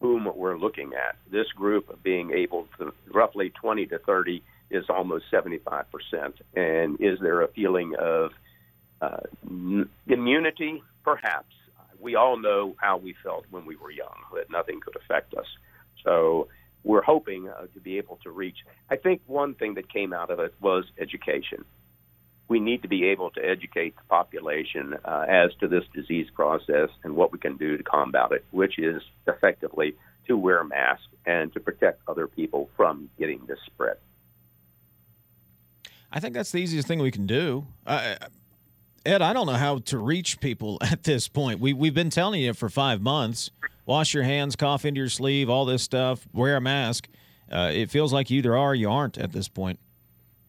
whom 0.00 0.28
we're 0.34 0.56
looking 0.56 0.92
at. 0.94 1.16
This 1.30 1.48
group 1.48 2.02
being 2.02 2.30
able 2.32 2.66
to 2.78 2.92
roughly 3.12 3.50
20 3.50 3.86
to 3.86 3.98
30 3.98 4.42
is 4.70 4.84
almost 4.88 5.24
75%. 5.32 5.84
And 6.54 7.00
is 7.00 7.18
there 7.20 7.42
a 7.42 7.48
feeling 7.48 7.94
of 7.98 8.30
uh, 9.00 9.20
immunity? 10.06 10.82
Perhaps. 11.04 11.54
We 12.00 12.14
all 12.14 12.38
know 12.38 12.76
how 12.78 12.96
we 12.98 13.14
felt 13.24 13.44
when 13.50 13.66
we 13.66 13.74
were 13.74 13.90
young, 13.90 14.14
that 14.34 14.50
nothing 14.50 14.80
could 14.80 14.94
affect 14.94 15.34
us. 15.34 15.46
So 16.04 16.48
we're 16.84 17.02
hoping 17.02 17.48
uh, 17.48 17.66
to 17.74 17.80
be 17.80 17.98
able 17.98 18.18
to 18.22 18.30
reach. 18.30 18.58
I 18.88 18.96
think 18.96 19.20
one 19.26 19.54
thing 19.54 19.74
that 19.74 19.92
came 19.92 20.12
out 20.12 20.30
of 20.30 20.38
it 20.38 20.54
was 20.60 20.84
education 21.00 21.64
we 22.48 22.60
need 22.60 22.82
to 22.82 22.88
be 22.88 23.04
able 23.04 23.30
to 23.30 23.44
educate 23.44 23.94
the 23.96 24.02
population 24.08 24.94
uh, 25.04 25.26
as 25.28 25.50
to 25.60 25.68
this 25.68 25.84
disease 25.94 26.28
process 26.34 26.88
and 27.04 27.14
what 27.14 27.30
we 27.30 27.38
can 27.38 27.56
do 27.56 27.76
to 27.76 27.82
combat 27.82 28.32
it, 28.32 28.44
which 28.50 28.78
is 28.78 29.02
effectively 29.26 29.94
to 30.26 30.36
wear 30.36 30.60
a 30.60 30.64
mask 30.64 31.02
and 31.26 31.52
to 31.52 31.60
protect 31.60 32.00
other 32.08 32.26
people 32.26 32.70
from 32.76 33.10
getting 33.18 33.40
this 33.46 33.58
spread. 33.66 33.96
I 36.10 36.20
think 36.20 36.34
that's 36.34 36.50
the 36.50 36.58
easiest 36.58 36.88
thing 36.88 37.00
we 37.00 37.10
can 37.10 37.26
do. 37.26 37.66
Uh, 37.86 38.16
Ed, 39.04 39.20
I 39.20 39.32
don't 39.32 39.46
know 39.46 39.52
how 39.52 39.78
to 39.78 39.98
reach 39.98 40.40
people 40.40 40.78
at 40.82 41.04
this 41.04 41.28
point. 41.28 41.60
We 41.60 41.72
we've 41.74 41.94
been 41.94 42.10
telling 42.10 42.40
you 42.40 42.54
for 42.54 42.70
five 42.70 43.02
months: 43.02 43.50
wash 43.84 44.14
your 44.14 44.24
hands, 44.24 44.56
cough 44.56 44.86
into 44.86 45.00
your 45.00 45.10
sleeve, 45.10 45.50
all 45.50 45.66
this 45.66 45.82
stuff, 45.82 46.26
wear 46.32 46.56
a 46.56 46.60
mask. 46.60 47.08
Uh, 47.50 47.70
it 47.72 47.90
feels 47.90 48.12
like 48.12 48.30
you 48.30 48.38
either 48.38 48.56
are 48.56 48.70
or 48.70 48.74
you 48.74 48.90
aren't 48.90 49.16
at 49.18 49.32
this 49.32 49.48
point. 49.48 49.78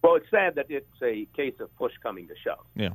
Well, 0.02 0.16
it's 0.16 0.30
sad 0.32 0.56
that 0.56 0.68
it's 0.70 0.88
a 1.02 1.28
case 1.36 1.56
of 1.60 1.76
push 1.78 1.92
coming 2.02 2.28
to 2.28 2.34
shove. 2.44 2.66
Yeah. 2.76 2.90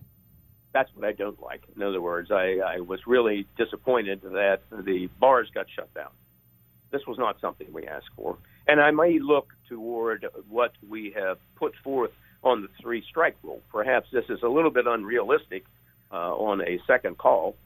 That's 0.73 0.91
what 0.95 1.07
I 1.07 1.13
don't 1.13 1.41
like. 1.41 1.63
In 1.77 1.83
other 1.83 2.01
words, 2.01 2.31
I, 2.31 2.59
I 2.67 2.81
was 2.81 3.01
really 3.07 3.47
disappointed 3.57 4.23
that 4.23 4.61
the 4.71 5.09
bars 5.21 5.49
got 5.55 5.67
shut 5.75 5.93
down. 5.95 6.11
This 6.91 7.03
was 7.07 7.19
not 7.19 7.41
something 7.41 7.67
we 7.73 7.87
asked 7.87 8.11
for. 8.17 8.37
And 8.67 8.81
I 8.81 8.91
may 8.91 9.19
look 9.19 9.53
toward 9.69 10.27
what 10.49 10.73
we 10.89 11.15
have 11.17 11.39
put 11.57 11.75
forth 11.85 12.11
on 12.43 12.63
the 12.63 12.69
three 12.81 13.05
strike 13.09 13.37
rule. 13.43 13.63
Perhaps 13.71 14.09
this 14.13 14.25
is 14.29 14.41
a 14.43 14.49
little 14.49 14.71
bit 14.71 14.87
unrealistic 14.87 15.65
uh, 16.13 16.35
on 16.35 16.61
a 16.61 16.79
second 16.87 17.19
call 17.19 17.57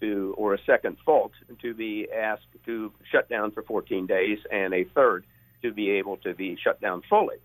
to 0.00 0.34
or 0.36 0.54
a 0.54 0.58
second 0.66 0.96
fault 1.04 1.32
to 1.60 1.74
be 1.74 2.08
asked 2.10 2.46
to 2.66 2.92
shut 3.10 3.28
down 3.28 3.52
for 3.52 3.62
14 3.62 4.06
days 4.06 4.38
and 4.50 4.74
a 4.74 4.84
third 4.94 5.24
to 5.62 5.72
be 5.72 5.90
able 5.90 6.16
to 6.18 6.34
be 6.34 6.56
shut 6.62 6.80
down 6.80 7.02
fully. 7.08 7.36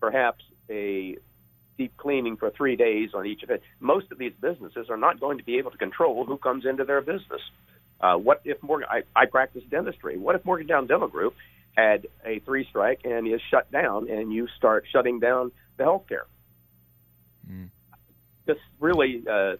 Perhaps 0.00 0.44
a 0.70 1.16
deep 1.76 1.96
cleaning 1.96 2.36
for 2.36 2.50
three 2.50 2.76
days 2.76 3.10
on 3.14 3.26
each 3.26 3.42
of 3.42 3.50
it. 3.50 3.62
Most 3.80 4.12
of 4.12 4.18
these 4.18 4.32
businesses 4.40 4.88
are 4.90 4.96
not 4.96 5.20
going 5.20 5.38
to 5.38 5.44
be 5.44 5.58
able 5.58 5.70
to 5.70 5.78
control 5.78 6.24
who 6.24 6.36
comes 6.36 6.64
into 6.66 6.84
their 6.84 7.00
business. 7.00 7.40
Uh, 8.00 8.14
what 8.16 8.40
if 8.44 8.62
Morgan? 8.62 8.88
I, 8.90 9.02
I 9.16 9.26
practice 9.26 9.62
dentistry. 9.70 10.18
What 10.18 10.34
if 10.34 10.44
Morgantown 10.44 10.86
Dental 10.86 11.08
Group 11.08 11.34
had 11.76 12.06
a 12.24 12.40
three 12.40 12.66
strike 12.68 13.00
and 13.04 13.26
is 13.26 13.40
shut 13.50 13.70
down, 13.72 14.08
and 14.10 14.32
you 14.32 14.46
start 14.56 14.84
shutting 14.92 15.20
down 15.20 15.52
the 15.76 15.84
healthcare? 15.84 16.26
Mm. 17.50 17.70
This 18.46 18.58
really 18.78 19.24
uh, 19.30 19.56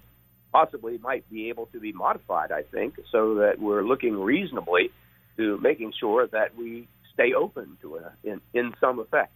possibly 0.52 0.98
might 0.98 1.28
be 1.30 1.48
able 1.48 1.66
to 1.66 1.80
be 1.80 1.92
modified, 1.92 2.52
I 2.52 2.62
think, 2.62 2.94
so 3.10 3.36
that 3.36 3.58
we're 3.58 3.82
looking 3.82 4.16
reasonably 4.16 4.90
to 5.36 5.58
making 5.58 5.92
sure 5.98 6.26
that 6.28 6.56
we 6.56 6.86
stay 7.12 7.32
open 7.34 7.76
to 7.82 7.96
it 7.96 8.04
in, 8.22 8.40
in 8.52 8.74
some 8.80 8.98
effect. 8.98 9.32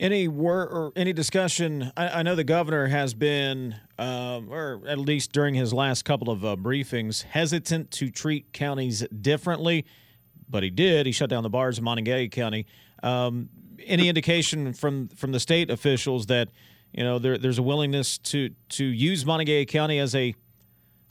Any 0.00 0.28
word 0.28 0.68
or 0.72 0.92
any 0.96 1.12
discussion? 1.12 1.92
I, 1.94 2.08
I, 2.08 2.22
know 2.22 2.34
the 2.34 2.42
governor 2.42 2.86
has 2.86 3.12
been, 3.12 3.76
um, 3.98 4.50
or 4.50 4.80
at 4.88 4.98
least 4.98 5.30
during 5.32 5.54
his 5.54 5.74
last 5.74 6.06
couple 6.06 6.30
of 6.30 6.42
uh, 6.42 6.56
briefings, 6.56 7.22
hesitant 7.22 7.90
to 7.92 8.08
treat 8.08 8.50
counties 8.54 9.06
differently, 9.08 9.84
but 10.48 10.62
he 10.62 10.70
did. 10.70 11.04
He 11.04 11.12
shut 11.12 11.28
down 11.28 11.42
the 11.42 11.50
bars 11.50 11.76
in 11.76 11.84
Monongalia 11.84 12.30
County. 12.30 12.64
Um, 13.02 13.50
any 13.84 14.08
indication 14.08 14.72
from 14.72 15.08
from 15.08 15.32
the 15.32 15.40
state 15.40 15.70
officials 15.70 16.24
that 16.26 16.48
you 16.92 17.04
know 17.04 17.18
there, 17.18 17.36
there's 17.36 17.58
a 17.58 17.62
willingness 17.62 18.16
to 18.16 18.54
to 18.70 18.84
use 18.86 19.26
Monongalia 19.26 19.68
County 19.68 19.98
as 19.98 20.14
a 20.14 20.34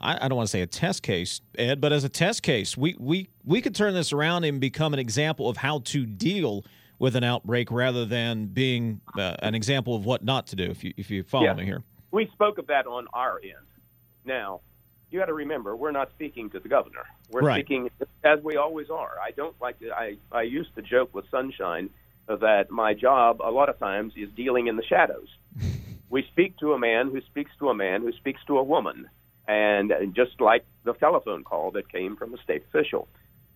I, 0.01 0.25
I 0.25 0.27
don't 0.27 0.35
want 0.35 0.47
to 0.47 0.51
say 0.51 0.61
a 0.61 0.67
test 0.67 1.03
case, 1.03 1.41
Ed, 1.59 1.79
but 1.79 1.93
as 1.93 2.03
a 2.05 2.09
test 2.09 2.41
case, 2.41 2.75
we 2.75 2.95
we 2.97 3.29
we 3.45 3.61
could 3.61 3.75
turn 3.75 3.93
this 3.93 4.11
around 4.13 4.45
and 4.45 4.59
become 4.59 4.95
an 4.95 4.99
example 4.99 5.47
of 5.47 5.57
how 5.57 5.79
to 5.85 6.07
deal 6.07 6.65
with 6.99 7.15
an 7.15 7.23
outbreak 7.23 7.71
rather 7.71 8.05
than 8.05 8.45
being 8.47 9.01
uh, 9.17 9.35
an 9.39 9.55
example 9.55 9.95
of 9.95 10.05
what 10.05 10.23
not 10.23 10.47
to 10.47 10.55
do. 10.55 10.65
If 10.65 10.83
you 10.83 10.93
if 10.97 11.09
you 11.09 11.23
follow 11.23 11.45
yeah. 11.45 11.53
me 11.53 11.65
here, 11.65 11.83
we 12.11 12.29
spoke 12.33 12.57
of 12.57 12.67
that 12.67 12.85
on 12.85 13.07
our 13.13 13.39
end. 13.41 13.53
Now, 14.25 14.61
you 15.09 15.19
got 15.19 15.25
to 15.25 15.33
remember, 15.33 15.75
we're 15.75 15.91
not 15.91 16.09
speaking 16.15 16.49
to 16.51 16.59
the 16.59 16.69
governor. 16.69 17.05
We're 17.31 17.41
right. 17.41 17.65
speaking 17.65 17.89
as 18.23 18.43
we 18.43 18.57
always 18.57 18.89
are. 18.89 19.13
I 19.23 19.31
don't 19.31 19.55
like 19.59 19.79
to, 19.79 19.91
I 19.91 20.17
I 20.31 20.43
used 20.43 20.75
to 20.75 20.81
joke 20.81 21.15
with 21.15 21.25
Sunshine 21.31 21.89
that 22.27 22.69
my 22.69 22.93
job 22.93 23.41
a 23.43 23.49
lot 23.49 23.69
of 23.69 23.79
times 23.79 24.13
is 24.15 24.29
dealing 24.35 24.67
in 24.67 24.75
the 24.75 24.83
shadows. 24.83 25.27
we 26.09 26.23
speak 26.31 26.57
to 26.57 26.73
a 26.73 26.79
man 26.79 27.09
who 27.09 27.21
speaks 27.21 27.51
to 27.59 27.69
a 27.69 27.73
man 27.73 28.01
who 28.01 28.11
speaks 28.13 28.41
to 28.47 28.57
a 28.57 28.63
woman, 28.63 29.09
and 29.47 29.91
just 30.13 30.39
like 30.39 30.65
the 30.83 30.93
telephone 30.93 31.43
call 31.43 31.71
that 31.71 31.91
came 31.91 32.15
from 32.15 32.33
a 32.33 32.37
state 32.43 32.63
official, 32.69 33.07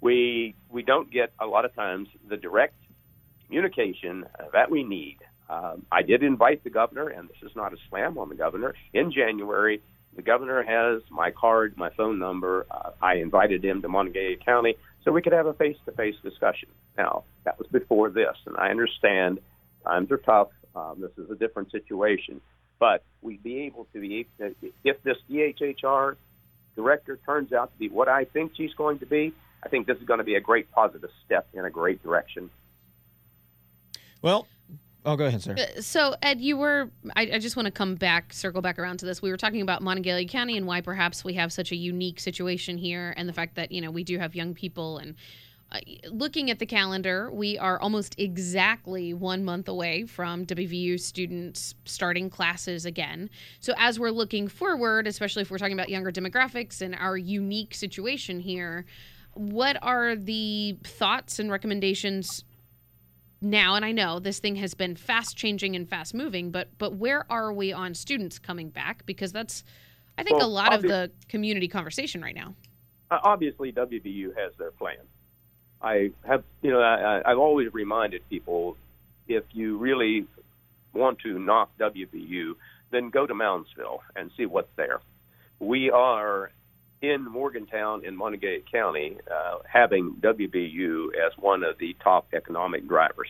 we 0.01 0.55
we 0.69 0.81
don't 0.81 1.11
get 1.11 1.33
a 1.39 1.45
lot 1.45 1.65
of 1.65 1.75
times 1.75 2.07
the 2.27 2.37
direct 2.37 2.73
communication 3.53 4.25
that 4.51 4.71
we 4.71 4.83
need. 4.83 5.17
Um, 5.49 5.85
I 5.91 6.01
did 6.01 6.23
invite 6.23 6.63
the 6.63 6.69
governor, 6.69 7.09
and 7.09 7.29
this 7.29 7.37
is 7.43 7.55
not 7.55 7.73
a 7.73 7.77
slam 7.89 8.17
on 8.17 8.29
the 8.29 8.35
governor. 8.35 8.73
In 8.93 9.11
January, 9.11 9.81
the 10.15 10.23
governor 10.23 10.63
has 10.63 11.03
my 11.11 11.29
card, 11.29 11.77
my 11.77 11.91
phone 11.91 12.17
number. 12.17 12.65
Uh, 12.71 12.91
I 13.01 13.15
invited 13.15 13.63
him 13.63 13.81
to 13.83 13.87
Monongalia 13.87 14.43
County 14.43 14.75
so 15.03 15.11
we 15.11 15.21
could 15.21 15.33
have 15.33 15.45
a 15.45 15.53
face-to-face 15.53 16.15
discussion. 16.23 16.69
Now, 16.97 17.25
that 17.45 17.59
was 17.59 17.67
before 17.67 18.09
this, 18.09 18.35
and 18.45 18.57
I 18.57 18.69
understand 18.69 19.39
times 19.83 20.11
are 20.11 20.17
tough. 20.17 20.49
Um, 20.75 21.01
this 21.01 21.11
is 21.23 21.29
a 21.29 21.35
different 21.35 21.71
situation, 21.71 22.41
but 22.79 23.03
we'd 23.21 23.43
be 23.43 23.61
able 23.61 23.87
to 23.93 23.99
be 23.99 24.27
if 24.83 25.03
this 25.03 25.17
DHHR 25.29 26.15
director 26.75 27.19
turns 27.23 27.53
out 27.53 27.71
to 27.71 27.77
be 27.77 27.89
what 27.89 28.07
I 28.07 28.25
think 28.25 28.53
she's 28.55 28.73
going 28.73 28.99
to 28.99 29.05
be. 29.05 29.33
I 29.63 29.69
think 29.69 29.85
this 29.85 29.97
is 29.97 30.05
going 30.05 30.17
to 30.17 30.23
be 30.23 30.35
a 30.35 30.41
great 30.41 30.71
positive 30.71 31.11
step 31.25 31.47
in 31.53 31.63
a 31.63 31.69
great 31.69 32.01
direction. 32.01 32.49
Well, 34.23 34.47
Oh, 35.05 35.17
go 35.17 35.25
ahead, 35.25 35.41
sir. 35.41 35.55
Uh, 35.57 35.81
so, 35.81 36.15
Ed, 36.21 36.39
you 36.39 36.55
were. 36.55 36.89
I, 37.15 37.23
I, 37.33 37.39
just 37.39 37.57
want 37.57 37.65
to 37.65 37.71
come 37.71 37.95
back, 37.95 38.31
circle 38.31 38.61
back 38.61 38.79
around 38.79 38.99
to 38.99 39.05
this. 39.05 39.21
We 39.21 39.29
were 39.29 39.37
talking 39.37 39.61
about 39.61 39.81
Monongalia 39.81 40.29
County 40.29 40.55
and 40.55 40.65
why 40.65 40.79
perhaps 40.79 41.25
we 41.25 41.33
have 41.33 41.51
such 41.51 41.73
a 41.73 41.75
unique 41.75 42.21
situation 42.21 42.77
here, 42.77 43.13
and 43.17 43.27
the 43.27 43.33
fact 43.33 43.55
that 43.55 43.71
you 43.71 43.81
know 43.81 43.91
we 43.91 44.05
do 44.05 44.17
have 44.17 44.33
young 44.33 44.53
people. 44.53 44.99
And 44.99 45.15
uh, 45.73 45.79
looking 46.09 46.49
at 46.49 46.59
the 46.59 46.65
calendar, 46.65 47.29
we 47.33 47.57
are 47.57 47.77
almost 47.81 48.15
exactly 48.17 49.13
one 49.13 49.43
month 49.43 49.67
away 49.67 50.05
from 50.05 50.45
WVU 50.45 50.97
students 51.01 51.75
starting 51.83 52.29
classes 52.29 52.85
again. 52.85 53.29
So, 53.59 53.73
as 53.77 53.99
we're 53.99 54.11
looking 54.11 54.47
forward, 54.47 55.05
especially 55.05 55.41
if 55.41 55.51
we're 55.51 55.57
talking 55.57 55.73
about 55.73 55.89
younger 55.89 56.13
demographics 56.13 56.81
and 56.81 56.95
our 56.95 57.17
unique 57.17 57.75
situation 57.75 58.39
here, 58.39 58.85
what 59.33 59.77
are 59.81 60.15
the 60.15 60.77
thoughts 60.85 61.39
and 61.39 61.51
recommendations 61.51 62.45
now 63.43 63.75
and 63.75 63.83
i 63.83 63.91
know 63.91 64.19
this 64.19 64.39
thing 64.39 64.55
has 64.55 64.73
been 64.73 64.95
fast 64.95 65.35
changing 65.35 65.75
and 65.75 65.89
fast 65.89 66.13
moving 66.13 66.51
but 66.51 66.69
but 66.77 66.95
where 66.95 67.25
are 67.31 67.53
we 67.53 67.71
on 67.71 67.93
students 67.93 68.39
coming 68.39 68.69
back? 68.69 69.05
Because 69.05 69.31
that's 69.31 69.63
i 70.17 70.23
think 70.23 70.37
well, 70.37 70.47
a 70.47 70.49
lot 70.49 70.73
of 70.73 70.81
the 70.81 71.11
community 71.27 71.67
conversation 71.67 72.21
right 72.21 72.35
now. 72.35 72.55
Uh, 73.11 73.19
obviously 73.23 73.71
wvu 73.71 74.35
has 74.35 74.53
their 74.57 74.71
plan. 74.71 74.97
I 75.81 76.11
have 76.25 76.43
you 76.61 76.71
know 76.71 76.79
I, 76.79 77.21
i've 77.29 77.37
always 77.37 77.73
reminded 77.73 78.27
people 78.29 78.77
if 79.27 79.43
you 79.51 79.77
really 79.77 80.25
want 80.93 81.19
to 81.19 81.37
knock 81.39 81.71
wvu 81.79 82.55
then 82.93 83.09
go 83.09 83.27
to 83.27 83.33
moundsville 83.33 83.99
and 84.15 84.31
see 84.37 84.45
what's 84.45 84.69
there. 84.77 85.01
We 85.59 85.89
are 85.89 86.51
in 87.03 87.29
Morgantown 87.29 88.05
in 88.05 88.17
Monongalia 88.17 88.63
County, 88.71 89.17
uh, 89.29 89.57
having 89.71 90.15
WVU 90.21 91.07
as 91.09 91.33
one 91.37 91.61
of 91.63 91.77
the 91.77 91.95
top 92.01 92.27
economic 92.33 92.87
drivers. 92.87 93.27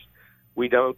We 0.56 0.70
don't, 0.70 0.98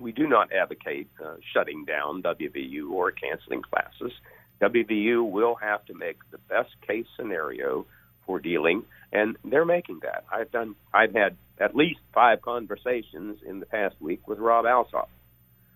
we 0.00 0.10
do 0.10 0.26
not 0.26 0.52
advocate 0.52 1.08
uh, 1.24 1.36
shutting 1.54 1.84
down 1.84 2.22
WVU 2.22 2.90
or 2.90 3.12
canceling 3.12 3.62
classes. 3.62 4.12
WVU 4.60 5.30
will 5.30 5.54
have 5.54 5.84
to 5.86 5.94
make 5.94 6.18
the 6.32 6.38
best 6.48 6.70
case 6.84 7.06
scenario 7.16 7.86
for 8.26 8.40
dealing, 8.40 8.82
and 9.12 9.36
they're 9.44 9.64
making 9.64 10.00
that. 10.02 10.24
I've 10.32 10.50
done, 10.50 10.74
I've 10.92 11.14
had 11.14 11.36
at 11.60 11.76
least 11.76 12.00
five 12.12 12.42
conversations 12.42 13.38
in 13.46 13.60
the 13.60 13.66
past 13.66 13.94
week 14.00 14.26
with 14.26 14.40
Rob 14.40 14.66
Alsop. 14.66 15.08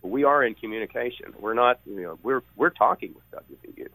We 0.02 0.24
are 0.24 0.44
in 0.44 0.54
communication. 0.54 1.32
We're 1.38 1.54
not, 1.54 1.78
you 1.86 2.02
know, 2.02 2.18
we're 2.24 2.42
we're 2.56 2.70
talking 2.70 3.14
with 3.14 3.44
WVU 3.48 3.88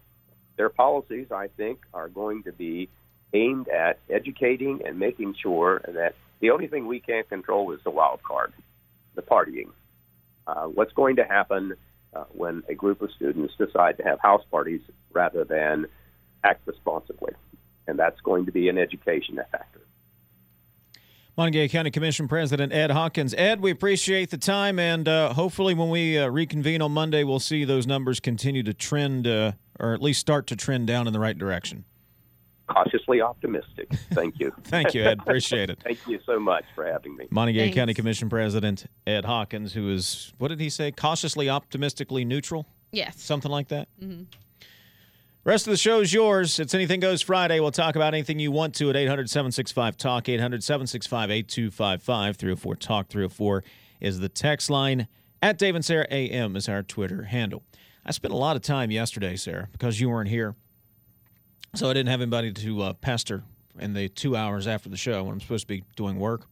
their 0.60 0.70
policies, 0.70 1.28
I 1.32 1.48
think, 1.56 1.80
are 1.94 2.10
going 2.10 2.44
to 2.44 2.52
be 2.52 2.90
aimed 3.34 3.70
at 3.70 3.98
educating 4.10 4.82
and 4.86 5.00
making 5.00 5.36
sure 5.42 5.82
that 5.88 6.16
the 6.42 6.50
only 6.52 6.68
thing 6.68 6.86
we 6.86 7.00
can't 7.00 7.28
control 7.30 7.72
is 7.72 7.80
the 7.86 7.92
wild 7.92 8.22
card, 8.24 8.52
the 9.16 9.22
partying. 9.22 9.70
Uh, 10.46 10.66
what's 10.66 10.92
going 10.92 11.16
to 11.16 11.24
happen 11.24 11.76
uh, 12.14 12.26
when 12.32 12.64
a 12.68 12.76
group 12.76 13.02
of 13.02 13.10
students 13.16 13.54
decide 13.58 13.96
to 13.98 14.04
have 14.04 14.20
house 14.20 14.44
parties 14.52 14.82
rather 15.14 15.46
than 15.46 15.86
act 16.44 16.68
responsibly? 16.68 17.32
And 17.88 17.98
that's 17.98 18.20
going 18.20 18.46
to 18.46 18.52
be 18.52 18.68
an 18.68 18.78
education 18.78 19.40
factor. 19.52 19.80
Monongalia 21.38 21.72
County 21.72 21.90
Commission 21.90 22.28
President 22.28 22.74
Ed 22.74 22.92
Hawkins. 22.92 23.34
Ed, 23.34 23.62
we 23.62 23.72
appreciate 23.72 24.30
the 24.30 24.38
time, 24.38 24.78
and 24.78 25.08
uh, 25.08 25.34
hopefully, 25.34 25.74
when 25.74 25.90
we 25.90 26.18
uh, 26.18 26.28
reconvene 26.28 26.82
on 26.82 26.92
Monday, 26.92 27.24
we'll 27.24 27.40
see 27.40 27.64
those 27.64 27.88
numbers 27.88 28.20
continue 28.20 28.62
to 28.64 28.74
trend, 28.74 29.26
uh, 29.26 29.54
or 29.80 29.94
at 29.94 30.02
least 30.02 30.20
start 30.20 30.48
to 30.48 30.56
trend 30.56 30.88
down 30.88 31.08
in 31.08 31.14
the 31.14 31.20
right 31.20 31.38
direction. 31.38 31.86
Cautiously 32.68 33.20
optimistic. 33.20 33.92
Thank 34.12 34.40
you. 34.40 34.54
Thank 34.66 34.94
you, 34.94 35.04
Ed. 35.04 35.20
Appreciate 35.20 35.72
it. 35.72 35.80
Thank 35.84 36.06
you 36.08 36.20
so 36.26 36.40
much 36.40 36.66
for 36.76 36.86
having 36.86 37.16
me. 37.16 37.28
Monongalia 37.32 37.62
Thanks. 37.62 37.76
County 37.76 37.94
Commission 37.96 38.30
President 38.30 38.86
Ed 39.08 39.26
Hawkins, 39.26 39.74
who 39.74 39.90
is, 39.90 40.34
what 40.38 40.50
did 40.50 40.60
he 40.60 40.70
say? 40.70 40.92
Cautiously 40.92 41.50
optimistically 41.50 42.26
neutral? 42.26 42.68
Yes. 42.92 43.20
Something 43.22 43.52
like 43.52 43.70
that? 43.70 43.88
Mm-hmm. 44.00 44.24
Rest 45.46 45.66
of 45.66 45.72
the 45.72 45.78
show 45.78 46.02
is 46.02 46.14
yours. 46.14 46.60
It's 46.60 46.76
Anything 46.76 47.00
Goes 47.00 47.22
Friday. 47.24 47.60
We'll 47.60 47.72
talk 47.72 47.96
about 47.96 48.14
anything 48.14 48.40
you 48.40 48.52
want 48.52 48.76
to 48.76 48.90
at 48.90 48.96
800 48.96 49.30
765 49.30 49.98
Talk, 49.98 50.30
800 50.30 50.64
765 50.64 51.32
8255. 51.32 52.36
304 52.36 52.76
Talk 52.76 53.08
304 53.08 53.64
is 54.00 54.20
the 54.20 54.30
text 54.30 54.70
line. 54.70 55.08
At 55.42 55.58
Dave 55.58 55.76
and 55.76 55.84
Sarah 55.86 56.06
AM 56.12 56.56
is 56.56 56.68
our 56.68 56.84
Twitter 56.84 57.24
handle. 57.24 57.64
I 58.06 58.12
spent 58.12 58.34
a 58.34 58.38
lot 58.38 58.56
of 58.56 58.62
time 58.62 58.92
yesterday, 58.92 59.36
Sarah, 59.36 59.68
because 59.72 60.00
you 60.00 60.10
weren't 60.10 60.30
here. 60.30 60.56
So 61.76 61.90
I 61.90 61.94
didn't 61.94 62.10
have 62.10 62.22
anybody 62.22 62.52
to 62.52 62.82
uh, 62.82 62.94
pester 62.94 63.44
in 63.80 63.94
the 63.94 64.10
two 64.10 64.36
hours 64.36 64.68
after 64.68 64.90
the 64.90 64.98
show 64.98 65.24
when 65.24 65.34
I'm 65.34 65.42
supposed 65.42 65.64
to 65.64 65.68
be 65.68 65.84
doing 65.96 66.18
work. 66.18 66.48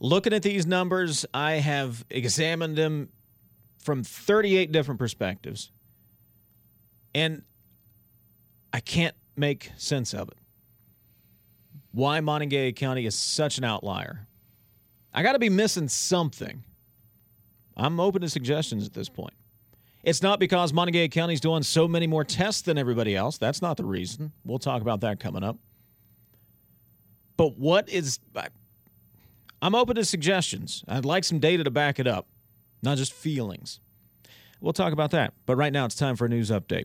Looking 0.00 0.32
at 0.32 0.42
these 0.42 0.66
numbers, 0.66 1.24
I 1.32 1.52
have 1.52 2.04
examined 2.10 2.76
them 2.76 3.10
from 3.78 4.02
38 4.02 4.72
different 4.72 4.98
perspectives. 4.98 5.70
And 7.14 7.42
I 8.72 8.80
can't 8.80 9.14
make 9.36 9.70
sense 9.76 10.14
of 10.14 10.28
it. 10.28 10.38
Why 11.92 12.18
Monongalia 12.20 12.74
County 12.74 13.06
is 13.06 13.14
such 13.14 13.58
an 13.58 13.64
outlier. 13.64 14.26
I 15.12 15.22
got 15.22 15.34
to 15.34 15.38
be 15.38 15.48
missing 15.48 15.88
something. 15.88 16.64
I'm 17.76 18.00
open 18.00 18.22
to 18.22 18.28
suggestions 18.28 18.84
at 18.84 18.94
this 18.94 19.08
point. 19.08 19.34
It's 20.04 20.22
not 20.22 20.38
because 20.38 20.72
Monongalia 20.72 21.10
County 21.10 21.34
is 21.34 21.40
doing 21.40 21.62
so 21.62 21.88
many 21.88 22.06
more 22.06 22.24
tests 22.24 22.62
than 22.62 22.76
everybody 22.76 23.16
else. 23.16 23.38
That's 23.38 23.62
not 23.62 23.76
the 23.76 23.84
reason. 23.84 24.32
We'll 24.44 24.58
talk 24.58 24.82
about 24.82 25.00
that 25.00 25.18
coming 25.18 25.42
up. 25.42 25.56
But 27.36 27.58
what 27.58 27.88
is. 27.88 28.20
I'm 29.62 29.74
open 29.74 29.96
to 29.96 30.04
suggestions. 30.04 30.84
I'd 30.86 31.06
like 31.06 31.24
some 31.24 31.38
data 31.38 31.64
to 31.64 31.70
back 31.70 31.98
it 31.98 32.06
up, 32.06 32.26
not 32.82 32.98
just 32.98 33.14
feelings. 33.14 33.80
We'll 34.60 34.74
talk 34.74 34.92
about 34.92 35.10
that. 35.12 35.32
But 35.46 35.56
right 35.56 35.72
now, 35.72 35.86
it's 35.86 35.94
time 35.94 36.16
for 36.16 36.26
a 36.26 36.28
news 36.28 36.50
update. 36.50 36.84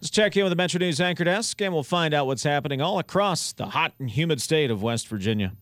Let's 0.00 0.10
check 0.10 0.36
in 0.36 0.44
with 0.44 0.50
the 0.50 0.56
Metro 0.56 0.78
News 0.78 1.00
Anchor 1.00 1.24
Desk 1.24 1.60
and 1.62 1.72
we'll 1.72 1.82
find 1.82 2.12
out 2.12 2.26
what's 2.26 2.42
happening 2.42 2.82
all 2.82 2.98
across 2.98 3.52
the 3.52 3.66
hot 3.66 3.94
and 3.98 4.10
humid 4.10 4.42
state 4.42 4.70
of 4.70 4.82
West 4.82 5.08
Virginia. 5.08 5.52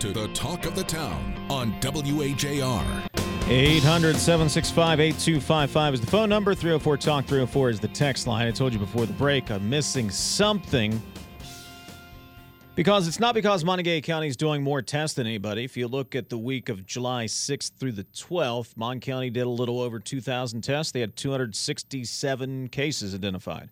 To 0.00 0.12
the 0.12 0.28
talk 0.28 0.64
of 0.64 0.76
the 0.76 0.84
town 0.84 1.34
on 1.50 1.72
WAJR. 1.80 3.08
800 3.48 4.14
765 4.14 5.00
8255 5.00 5.94
is 5.94 6.00
the 6.00 6.06
phone 6.06 6.28
number. 6.28 6.54
304 6.54 6.96
Talk 6.98 7.24
304 7.24 7.70
is 7.70 7.80
the 7.80 7.88
text 7.88 8.28
line. 8.28 8.46
I 8.46 8.52
told 8.52 8.72
you 8.72 8.78
before 8.78 9.06
the 9.06 9.12
break, 9.14 9.50
I'm 9.50 9.68
missing 9.68 10.08
something. 10.08 11.02
Because 12.76 13.08
it's 13.08 13.18
not 13.18 13.34
because 13.34 13.64
Monongalia 13.64 14.00
County 14.04 14.28
is 14.28 14.36
doing 14.36 14.62
more 14.62 14.82
tests 14.82 15.16
than 15.16 15.26
anybody. 15.26 15.64
If 15.64 15.76
you 15.76 15.88
look 15.88 16.14
at 16.14 16.28
the 16.28 16.38
week 16.38 16.68
of 16.68 16.86
July 16.86 17.24
6th 17.24 17.72
through 17.80 17.92
the 17.92 18.04
12th, 18.04 18.76
Mon 18.76 19.00
County 19.00 19.30
did 19.30 19.46
a 19.46 19.50
little 19.50 19.80
over 19.80 19.98
2,000 19.98 20.62
tests. 20.62 20.92
They 20.92 21.00
had 21.00 21.16
267 21.16 22.68
cases 22.68 23.16
identified. 23.16 23.70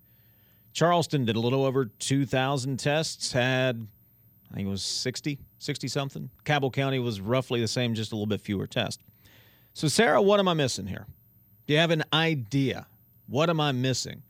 Charleston 0.73 1.25
did 1.25 1.37
a 1.37 1.41
little 1.41 1.65
over 1.65 1.85
2,000 1.85 2.79
tests, 2.79 3.31
had, 3.31 3.87
I 4.51 4.55
think 4.55 4.67
it 4.67 4.71
was 4.71 4.83
60, 4.83 5.39
60 5.59 5.89
something. 5.89 6.31
Cabell 6.45 6.71
County 6.71 6.99
was 6.99 7.21
roughly 7.21 7.61
the 7.61 7.69
same, 7.69 7.95
just 7.95 8.13
a 8.13 8.15
little 8.15 8.27
bit 8.27 8.41
fewer 8.41 8.67
tests. 8.67 9.03
So, 9.75 9.89
Sarah, 9.89 10.23
what 10.23 10.41
am 10.41 10.49
I 10.49 10.55
missing 10.55 10.87
here? 10.87 11.07
Do 11.67 11.75
you 11.75 11.81
have 11.81 11.91
an 11.91 12.05
idea? 12.13 12.87
What 13.27 13.51
am 13.51 13.61
I 13.61 13.73
missing 13.73 14.23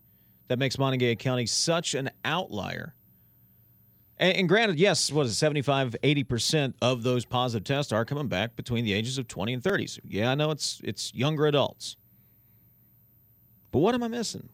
that 0.48 0.58
makes 0.58 0.76
Monongalia 0.76 1.18
County 1.18 1.46
such 1.46 1.94
an 1.94 2.10
outlier? 2.24 2.94
And, 4.18 4.36
and 4.36 4.48
granted, 4.48 4.78
yes, 4.78 5.12
what 5.12 5.26
is 5.26 5.32
it, 5.32 5.36
75, 5.36 5.96
80% 6.02 6.74
of 6.80 7.02
those 7.02 7.24
positive 7.24 7.64
tests 7.64 7.92
are 7.92 8.04
coming 8.04 8.28
back 8.28 8.56
between 8.56 8.84
the 8.84 8.92
ages 8.92 9.18
of 9.18 9.28
20 9.28 9.52
and 9.52 9.62
30. 9.62 9.86
So, 9.86 10.00
yeah, 10.04 10.30
I 10.30 10.34
know 10.34 10.50
it's 10.50 10.80
it's 10.82 11.14
younger 11.14 11.46
adults. 11.46 11.96
But 13.70 13.80
what 13.80 13.94
am 13.94 14.02
I 14.02 14.08
missing? 14.08 14.48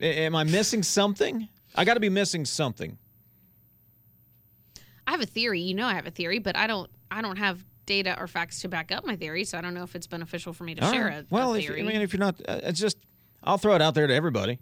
A- 0.00 0.24
am 0.24 0.34
I 0.34 0.44
missing 0.44 0.82
something? 0.82 1.48
I 1.74 1.84
got 1.84 1.94
to 1.94 2.00
be 2.00 2.08
missing 2.08 2.44
something. 2.44 2.98
I 5.06 5.12
have 5.12 5.20
a 5.20 5.26
theory. 5.26 5.60
You 5.60 5.74
know, 5.74 5.86
I 5.86 5.94
have 5.94 6.06
a 6.06 6.10
theory, 6.10 6.38
but 6.38 6.56
I 6.56 6.66
don't. 6.66 6.90
I 7.10 7.22
don't 7.22 7.36
have 7.36 7.64
data 7.86 8.18
or 8.18 8.26
facts 8.26 8.60
to 8.60 8.68
back 8.68 8.90
up 8.90 9.04
my 9.04 9.16
theory, 9.16 9.44
so 9.44 9.58
I 9.58 9.60
don't 9.60 9.74
know 9.74 9.82
if 9.82 9.94
it's 9.94 10.06
beneficial 10.06 10.52
for 10.52 10.64
me 10.64 10.74
to 10.74 10.84
All 10.84 10.92
share 10.92 11.06
right. 11.06 11.22
a, 11.22 11.26
well, 11.30 11.54
a 11.54 11.58
if, 11.58 11.66
theory. 11.66 11.80
I 11.80 11.84
mean, 11.84 12.00
if 12.00 12.12
you're 12.12 12.20
not, 12.20 12.40
uh, 12.48 12.60
it's 12.62 12.80
just, 12.80 12.96
I'll 13.42 13.58
throw 13.58 13.74
it 13.74 13.82
out 13.82 13.94
there 13.94 14.06
to 14.06 14.14
everybody. 14.14 14.58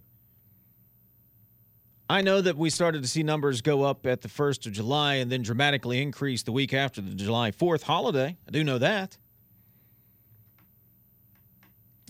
I 2.11 2.21
know 2.21 2.41
that 2.41 2.59
we 2.59 2.69
started 2.69 3.03
to 3.03 3.09
see 3.09 3.23
numbers 3.23 3.63
go 3.63 3.85
up 3.85 4.07
at 4.07 4.21
the 4.21 4.29
1st 4.29 4.67
of 4.67 4.73
July 4.73 5.15
and 5.15 5.33
then 5.33 5.43
dramatically 5.43 6.03
increase 6.03 6.43
the 6.43 6.53
week 6.53 6.75
after 6.75 7.01
the 7.01 7.15
July 7.15 7.53
4th 7.53 7.83
holiday. 7.83 8.37
I 8.47 8.51
do 8.51 8.63
know 8.65 8.79
that. 8.79 9.17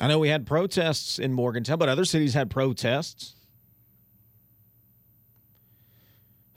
I 0.00 0.08
know 0.08 0.18
we 0.18 0.28
had 0.28 0.46
protests 0.46 1.20
in 1.20 1.32
Morgantown, 1.32 1.78
but 1.78 1.88
other 1.88 2.04
cities 2.04 2.34
had 2.34 2.50
protests. 2.50 3.36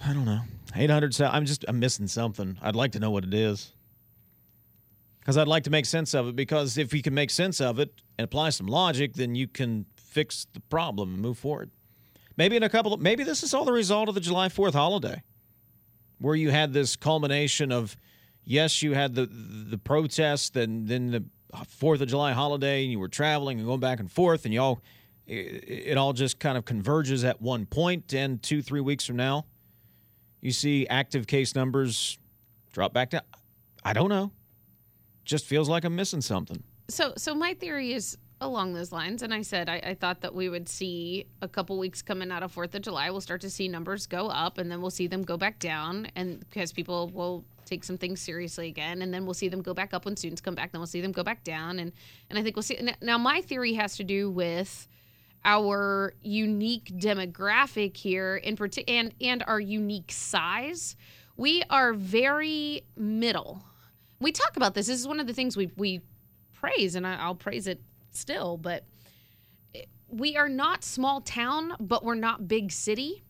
I 0.06 0.13
don't 0.13 0.26
know. 0.26 0.41
800, 0.76 1.15
so 1.15 1.26
I'm 1.26 1.46
just, 1.46 1.65
I'm 1.68 1.80
missing 1.80 2.08
something. 2.08 2.58
I'd 2.62 2.76
like 2.76 2.91
to 2.91 3.00
know 3.00 3.10
what 3.12 3.24
it 3.24 3.34
is 3.34 3.72
because 5.20 5.38
I'd 5.38 5.48
like 5.48 5.63
to 5.63 5.72
make 5.72 5.88
sense 5.88 6.13
of 6.13 6.28
it. 6.28 6.36
Because 6.36 6.78
if 6.78 6.94
you 6.94 7.02
can 7.02 7.15
make 7.15 7.32
sense 7.32 7.60
of 7.60 7.80
it 7.80 7.91
and 8.18 8.26
apply 8.26 8.50
some 8.52 8.68
logic, 8.68 9.13
then 9.13 9.34
you 9.34 9.48
can 9.48 9.88
fix 9.96 10.46
the 10.54 10.60
problem 10.60 11.13
and 11.13 11.22
move 11.22 11.39
forward. 11.39 11.72
Maybe 12.38 12.56
in 12.56 12.62
a 12.62 12.70
couple 12.70 12.94
of, 12.94 13.02
maybe 13.02 13.24
this 13.24 13.41
is 13.41 13.54
all 13.54 13.65
the 13.65 13.72
result 13.72 14.08
of 14.08 14.15
the 14.15 14.22
July 14.22 14.50
4th 14.50 14.74
holiday, 14.74 15.24
where 16.20 16.36
you 16.36 16.52
had 16.52 16.74
this 16.74 16.96
culmination 16.96 17.72
of, 17.72 17.98
yes, 18.44 18.84
you 18.84 18.94
had 18.94 19.15
the 19.15 19.26
the 19.26 19.78
protest, 19.78 20.56
and 20.56 20.88
then 20.88 21.12
the 21.12 21.24
Fourth 21.68 22.02
of 22.02 22.10
July 22.10 22.34
holiday, 22.34 22.84
and 22.84 22.91
you 22.91 23.00
were 23.00 23.08
traveling 23.08 23.58
and 23.58 23.65
going 23.65 23.80
back 23.80 24.00
and 24.00 24.12
forth, 24.12 24.46
and 24.46 24.54
y'all, 24.54 24.82
it, 25.26 25.63
it 25.68 25.98
all 25.98 26.12
just 26.13 26.38
kind 26.38 26.58
of 26.58 26.65
converges 26.65 27.24
at 27.24 27.41
one 27.41 27.65
point, 27.65 28.13
and 28.13 28.44
two, 28.44 28.62
three 28.62 28.82
weeks 28.82 29.06
from 29.06 29.15
now, 29.15 29.46
you 30.41 30.52
see 30.52 30.88
active 30.88 31.28
case 31.28 31.56
numbers 31.56 32.17
drop 32.71 32.93
back 32.93 33.12
down. 33.12 33.21
I 33.84 33.93
don't 33.93 34.10
know 34.10 34.32
just 35.26 35.45
feels 35.45 35.67
like 35.67 35.84
I'm 35.84 35.95
missing 35.95 36.21
something. 36.21 36.63
so, 36.88 37.13
so 37.17 37.36
my 37.36 37.56
theory 37.56 37.93
is 37.93 38.17
along 38.41 38.74
those 38.74 38.91
lines, 38.91 39.24
and 39.24 39.34
I 39.34 39.41
said 39.41 39.69
I, 39.69 39.82
I 39.84 39.93
thought 39.95 40.21
that 40.21 40.34
we 40.36 40.50
would 40.50 40.69
see 40.69 41.26
a 41.41 41.48
couple 41.48 41.78
weeks 41.80 42.02
coming 42.02 42.32
out 42.32 42.43
of 42.43 42.52
Fourth 42.52 42.76
of 42.76 42.82
July, 42.82 43.10
we'll 43.10 43.21
start 43.21 43.41
to 43.41 43.50
see 43.50 43.67
numbers 43.67 44.06
go 44.06 44.28
up, 44.28 44.58
and 44.58 44.71
then 44.71 44.82
we'll 44.82 44.91
see 44.91 45.08
them 45.08 45.24
go 45.24 45.36
back 45.36 45.60
down, 45.60 46.08
and 46.15 46.39
because 46.41 46.71
people 46.71 47.10
will 47.10 47.43
take 47.65 47.84
some 47.84 47.98
things 47.98 48.21
seriously 48.21 48.67
again, 48.67 49.02
and 49.02 49.13
then 49.13 49.26
we'll 49.26 49.34
see 49.34 49.48
them 49.48 49.62
go 49.62 49.74
back 49.74 49.93
up 49.93 50.06
when 50.06 50.15
students 50.15 50.41
come 50.41 50.54
back, 50.54 50.71
then 50.71 50.80
we'll 50.80 50.86
see 50.88 51.02
them 51.02 51.12
go 51.12 51.24
back 51.24 51.43
down, 51.43 51.80
and 51.80 51.91
and 52.30 52.38
I 52.38 52.43
think 52.43 52.56
we'll 52.56 52.63
see. 52.63 52.78
Now, 53.02 53.17
my 53.17 53.41
theory 53.41 53.74
has 53.74 53.98
to 53.98 54.04
do 54.04 54.30
with 54.30 54.88
our 55.45 56.13
unique 56.21 56.91
demographic 56.97 57.95
here 57.95 58.36
in 58.36 58.58
and 58.88 59.13
and 59.21 59.43
our 59.47 59.60
unique 59.60 60.12
size 60.12 60.97
we 61.38 61.63
are 61.69 61.93
very 61.93 62.84
middle. 62.95 63.63
We 64.19 64.31
talk 64.31 64.55
about 64.55 64.73
this. 64.73 64.88
This 64.88 64.99
is 64.99 65.08
one 65.08 65.19
of 65.19 65.27
the 65.27 65.34
things 65.34 65.58
we 65.58 65.71
we 65.75 66.01
praise 66.53 66.95
and 66.95 67.05
I, 67.05 67.15
i'll 67.15 67.36
praise 67.36 67.67
it 67.67 67.81
still 68.12 68.58
but 68.58 68.86
we 70.08 70.38
are 70.38 70.47
not 70.47 70.84
small 70.84 71.19
town 71.21 71.73
but 71.79 72.03
we're 72.03 72.15
not 72.15 72.47
big 72.47 72.71
city. 72.71 73.23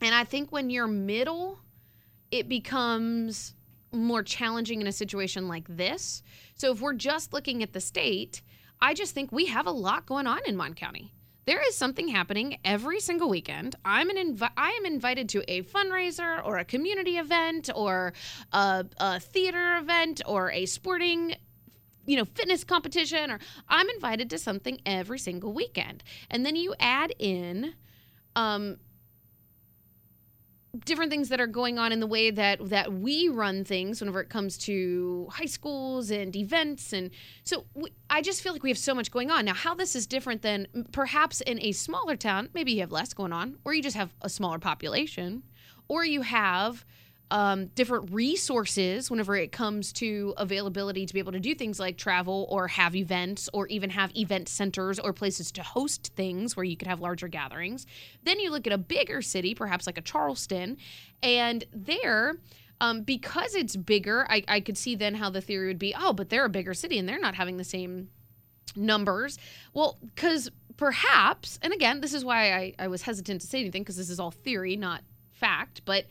And 0.00 0.14
i 0.14 0.24
think 0.24 0.50
when 0.50 0.68
you're 0.68 0.88
middle 0.88 1.60
it 2.30 2.48
becomes 2.48 3.54
more 3.92 4.22
challenging 4.22 4.80
in 4.80 4.86
a 4.86 4.92
situation 4.92 5.48
like 5.48 5.66
this. 5.68 6.22
So 6.54 6.70
if 6.70 6.80
we're 6.80 6.94
just 6.94 7.32
looking 7.32 7.62
at 7.62 7.72
the 7.72 7.80
state 7.80 8.42
i 8.80 8.92
just 8.92 9.14
think 9.14 9.30
we 9.30 9.46
have 9.46 9.66
a 9.66 9.70
lot 9.70 10.04
going 10.04 10.26
on 10.26 10.40
in 10.46 10.56
mon 10.56 10.74
county 10.74 11.14
there 11.50 11.66
is 11.66 11.76
something 11.76 12.06
happening 12.06 12.58
every 12.64 13.00
single 13.00 13.28
weekend. 13.28 13.74
I'm 13.84 14.08
an 14.08 14.38
I 14.56 14.70
am 14.70 14.86
invited 14.86 15.28
to 15.30 15.42
a 15.52 15.62
fundraiser 15.62 16.46
or 16.46 16.58
a 16.58 16.64
community 16.64 17.18
event 17.18 17.68
or 17.74 18.12
a, 18.52 18.86
a 18.98 19.18
theater 19.18 19.76
event 19.76 20.22
or 20.26 20.52
a 20.52 20.64
sporting 20.66 21.34
you 22.06 22.16
know 22.16 22.24
fitness 22.24 22.62
competition 22.62 23.32
or 23.32 23.40
I'm 23.68 23.90
invited 23.90 24.30
to 24.30 24.38
something 24.38 24.80
every 24.86 25.18
single 25.18 25.52
weekend. 25.52 26.04
And 26.30 26.46
then 26.46 26.54
you 26.54 26.76
add 26.78 27.12
in 27.18 27.74
um 28.36 28.76
different 30.84 31.10
things 31.10 31.28
that 31.30 31.40
are 31.40 31.46
going 31.46 31.78
on 31.78 31.92
in 31.92 32.00
the 32.00 32.06
way 32.06 32.30
that 32.30 32.68
that 32.68 32.92
we 32.92 33.28
run 33.28 33.64
things 33.64 34.00
whenever 34.00 34.20
it 34.20 34.28
comes 34.28 34.56
to 34.56 35.26
high 35.30 35.46
schools 35.46 36.10
and 36.10 36.34
events. 36.36 36.92
And 36.92 37.10
so 37.44 37.64
we, 37.74 37.92
i 38.08 38.22
just 38.22 38.42
feel 38.42 38.52
like 38.52 38.62
we 38.62 38.70
have 38.70 38.78
so 38.78 38.94
much 38.94 39.10
going 39.10 39.30
on. 39.30 39.44
Now 39.44 39.54
how 39.54 39.74
this 39.74 39.96
is 39.96 40.06
different 40.06 40.42
than 40.42 40.66
perhaps 40.92 41.40
in 41.40 41.60
a 41.60 41.72
smaller 41.72 42.16
town 42.16 42.50
maybe 42.54 42.72
you 42.72 42.80
have 42.80 42.92
less 42.92 43.12
going 43.12 43.32
on 43.32 43.58
or 43.64 43.74
you 43.74 43.82
just 43.82 43.96
have 43.96 44.14
a 44.22 44.28
smaller 44.28 44.58
population 44.58 45.42
or 45.88 46.04
you 46.04 46.22
have 46.22 46.84
um, 47.30 47.66
different 47.68 48.12
resources 48.12 49.10
whenever 49.10 49.36
it 49.36 49.52
comes 49.52 49.92
to 49.94 50.34
availability 50.36 51.06
to 51.06 51.14
be 51.14 51.20
able 51.20 51.32
to 51.32 51.40
do 51.40 51.54
things 51.54 51.78
like 51.78 51.96
travel 51.96 52.46
or 52.50 52.68
have 52.68 52.96
events 52.96 53.48
or 53.52 53.66
even 53.68 53.90
have 53.90 54.14
event 54.16 54.48
centers 54.48 54.98
or 54.98 55.12
places 55.12 55.52
to 55.52 55.62
host 55.62 56.12
things 56.16 56.56
where 56.56 56.64
you 56.64 56.76
could 56.76 56.88
have 56.88 57.00
larger 57.00 57.28
gatherings. 57.28 57.86
Then 58.24 58.40
you 58.40 58.50
look 58.50 58.66
at 58.66 58.72
a 58.72 58.78
bigger 58.78 59.22
city, 59.22 59.54
perhaps 59.54 59.86
like 59.86 59.98
a 59.98 60.02
Charleston, 60.02 60.76
and 61.22 61.64
there, 61.72 62.36
um, 62.80 63.02
because 63.02 63.54
it's 63.54 63.76
bigger, 63.76 64.26
I, 64.28 64.42
I 64.48 64.60
could 64.60 64.76
see 64.76 64.96
then 64.96 65.14
how 65.14 65.30
the 65.30 65.40
theory 65.40 65.68
would 65.68 65.78
be 65.78 65.94
oh, 65.96 66.12
but 66.12 66.30
they're 66.30 66.46
a 66.46 66.50
bigger 66.50 66.74
city 66.74 66.98
and 66.98 67.08
they're 67.08 67.20
not 67.20 67.34
having 67.34 67.58
the 67.58 67.64
same 67.64 68.08
numbers. 68.74 69.38
Well, 69.72 69.98
because 70.04 70.50
perhaps, 70.76 71.58
and 71.62 71.72
again, 71.72 72.00
this 72.00 72.14
is 72.14 72.24
why 72.24 72.54
I, 72.54 72.74
I 72.78 72.88
was 72.88 73.02
hesitant 73.02 73.42
to 73.42 73.46
say 73.46 73.60
anything 73.60 73.82
because 73.82 73.96
this 73.96 74.10
is 74.10 74.18
all 74.18 74.30
theory, 74.30 74.76
not 74.76 75.02
fact, 75.30 75.82
but 75.84 76.06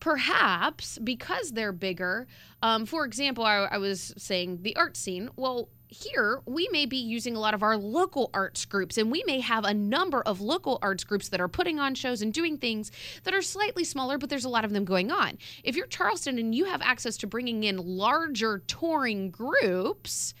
perhaps 0.00 0.98
because 0.98 1.52
they're 1.52 1.72
bigger 1.72 2.26
um, 2.62 2.86
for 2.86 3.04
example 3.04 3.44
I, 3.44 3.68
I 3.72 3.78
was 3.78 4.14
saying 4.16 4.60
the 4.62 4.76
art 4.76 4.96
scene. 4.96 5.30
Well 5.36 5.68
here 5.88 6.40
we 6.46 6.68
may 6.72 6.84
be 6.84 6.96
using 6.96 7.36
a 7.36 7.38
lot 7.38 7.54
of 7.54 7.62
our 7.62 7.76
local 7.76 8.30
arts 8.34 8.64
groups 8.64 8.98
and 8.98 9.10
we 9.10 9.22
may 9.26 9.40
have 9.40 9.64
a 9.64 9.72
number 9.72 10.20
of 10.22 10.40
local 10.40 10.78
arts 10.82 11.04
groups 11.04 11.28
that 11.28 11.40
are 11.40 11.48
putting 11.48 11.78
on 11.78 11.94
shows 11.94 12.22
and 12.22 12.32
doing 12.32 12.58
things 12.58 12.90
that 13.22 13.34
are 13.34 13.42
slightly 13.42 13.84
smaller 13.84 14.18
but 14.18 14.28
there's 14.28 14.44
a 14.44 14.48
lot 14.48 14.64
of 14.64 14.72
them 14.72 14.84
going 14.84 15.10
on. 15.10 15.38
If 15.62 15.76
you're 15.76 15.86
charleston 15.86 16.38
and 16.38 16.54
you 16.54 16.64
have 16.64 16.82
access 16.82 17.16
to 17.18 17.26
bringing 17.26 17.64
in 17.64 17.76
larger 17.76 18.58
touring 18.66 19.30
groups 19.30 20.34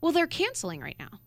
well 0.00 0.12
they're 0.12 0.26
canceling 0.26 0.80
right 0.80 0.96
now. 0.98 1.20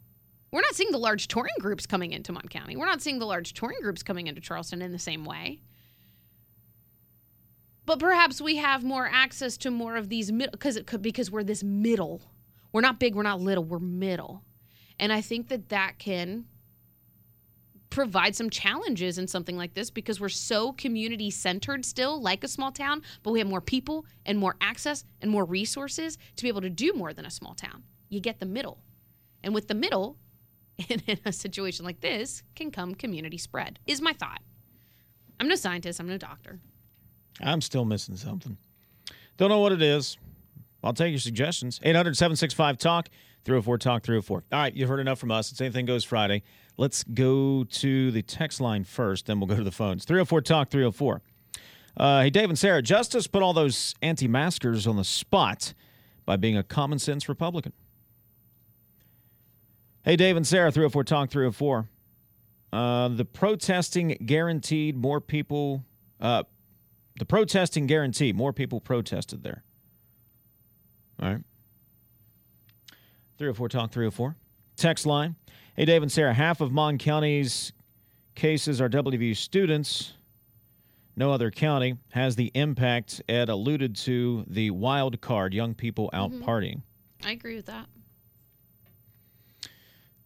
We're 0.51 0.61
not 0.61 0.75
seeing 0.75 0.91
the 0.91 0.97
large 0.97 1.27
touring 1.27 1.53
groups 1.59 1.85
coming 1.85 2.11
into 2.11 2.31
Mon 2.31 2.47
County. 2.47 2.75
We're 2.75 2.87
not 2.87 3.03
seeing 3.03 3.19
the 3.19 3.25
large 3.27 3.53
touring 3.53 3.77
groups 3.83 4.01
coming 4.01 4.25
into 4.25 4.41
Charleston 4.41 4.81
in 4.81 4.91
the 4.91 4.97
same 4.97 5.23
way 5.23 5.59
but 7.89 7.97
perhaps 7.97 8.39
we 8.39 8.57
have 8.57 8.83
more 8.83 9.09
access 9.11 9.57
to 9.57 9.71
more 9.71 9.95
of 9.95 10.09
these 10.09 10.31
because 10.31 10.75
it 10.75 10.85
could 10.85 11.01
because 11.01 11.31
we're 11.31 11.43
this 11.43 11.63
middle 11.63 12.21
we're 12.71 12.81
not 12.81 12.99
big 12.99 13.15
we're 13.15 13.23
not 13.23 13.41
little 13.41 13.63
we're 13.63 13.79
middle 13.79 14.43
and 14.99 15.11
i 15.11 15.19
think 15.19 15.47
that 15.47 15.69
that 15.69 15.97
can 15.97 16.45
provide 17.89 18.35
some 18.35 18.47
challenges 18.47 19.17
in 19.17 19.27
something 19.27 19.57
like 19.57 19.73
this 19.73 19.89
because 19.89 20.21
we're 20.21 20.29
so 20.29 20.71
community 20.73 21.31
centered 21.31 21.83
still, 21.83 22.21
like 22.21 22.43
a 22.43 22.47
small 22.47 22.71
town, 22.71 23.01
but 23.23 23.31
we 23.31 23.39
have 23.39 23.47
more 23.47 23.61
people 23.61 24.05
and 24.27 24.37
more 24.37 24.55
access 24.61 25.03
and 25.21 25.31
more 25.31 25.43
resources 25.43 26.15
to 26.35 26.43
be 26.43 26.49
able 26.49 26.61
to 26.61 26.69
do 26.69 26.93
more 26.93 27.13
than 27.13 27.25
a 27.25 27.31
small 27.31 27.55
town. 27.55 27.81
You 28.07 28.19
get 28.19 28.39
the 28.39 28.45
middle. 28.45 28.83
And 29.43 29.55
with 29.55 29.67
the 29.67 29.73
middle, 29.73 30.17
in 30.87 31.01
a 31.25 31.31
situation 31.31 31.83
like 31.83 32.01
this, 32.01 32.43
can 32.53 32.69
come 32.69 32.93
community 32.93 33.39
spread, 33.39 33.79
is 33.87 34.01
my 34.01 34.13
thought. 34.13 34.43
I'm 35.39 35.47
no 35.47 35.55
scientist, 35.55 35.99
I'm 35.99 36.07
no 36.07 36.19
doctor. 36.19 36.59
I'm 37.41 37.61
still 37.61 37.85
missing 37.85 38.15
something. 38.15 38.57
Don't 39.37 39.49
know 39.49 39.59
what 39.59 39.71
it 39.71 39.81
is. 39.81 40.17
I'll 40.83 40.93
take 40.93 41.11
your 41.11 41.19
suggestions. 41.19 41.79
800 41.83 42.15
765 42.15 42.77
Talk, 42.77 43.09
304 43.45 43.77
Talk 43.77 44.03
304. 44.03 44.43
All 44.51 44.59
right, 44.59 44.73
you've 44.73 44.89
heard 44.89 44.99
enough 44.99 45.19
from 45.19 45.31
us. 45.31 45.51
It's 45.51 45.61
Anything 45.61 45.85
Goes 45.85 46.03
Friday. 46.03 46.43
Let's 46.77 47.03
go 47.03 47.65
to 47.65 48.11
the 48.11 48.21
text 48.21 48.61
line 48.61 48.83
first, 48.83 49.25
then 49.25 49.39
we'll 49.39 49.47
go 49.47 49.57
to 49.57 49.63
the 49.63 49.71
phones. 49.71 50.05
304 50.05 50.41
Talk 50.41 50.69
304. 50.69 51.21
Uh, 51.97 52.21
hey, 52.21 52.29
Dave 52.29 52.49
and 52.49 52.57
Sarah, 52.57 52.81
Justice 52.81 53.27
put 53.27 53.43
all 53.43 53.53
those 53.53 53.93
anti 54.01 54.27
maskers 54.27 54.87
on 54.87 54.95
the 54.95 55.03
spot 55.03 55.73
by 56.25 56.37
being 56.37 56.55
a 56.55 56.63
common 56.63 56.99
sense 56.99 57.27
Republican. 57.27 57.73
Hey, 60.03 60.15
Dave 60.15 60.37
and 60.37 60.47
Sarah, 60.47 60.71
304 60.71 61.03
Talk 61.03 61.29
304. 61.29 61.89
Uh, 62.71 63.07
the 63.09 63.25
protesting 63.25 64.15
guaranteed 64.25 64.95
more 64.95 65.19
people. 65.19 65.83
Uh, 66.21 66.43
the 67.19 67.25
protesting 67.25 67.85
guarantee. 67.85 68.33
more 68.33 68.53
people 68.53 68.79
protested 68.79 69.43
there. 69.43 69.63
All 71.21 71.29
right. 71.29 71.43
304 73.37 73.69
Talk 73.69 73.91
304. 73.91 74.35
Text 74.75 75.05
line. 75.05 75.35
Hey, 75.75 75.85
Dave 75.85 76.01
and 76.01 76.11
Sarah, 76.11 76.33
half 76.33 76.61
of 76.61 76.71
Mon 76.71 76.97
County's 76.97 77.73
cases 78.35 78.81
are 78.81 78.89
WVU 78.89 79.35
students. 79.35 80.13
No 81.15 81.31
other 81.31 81.51
county 81.51 81.97
has 82.11 82.37
the 82.37 82.51
impact 82.53 83.21
Ed 83.27 83.49
alluded 83.49 83.95
to 83.97 84.45
the 84.47 84.71
wild 84.71 85.19
card, 85.19 85.53
young 85.53 85.73
people 85.73 86.09
out 86.13 86.31
mm-hmm. 86.31 86.43
partying. 86.43 86.81
I 87.25 87.31
agree 87.31 87.57
with 87.57 87.65
that. 87.65 87.87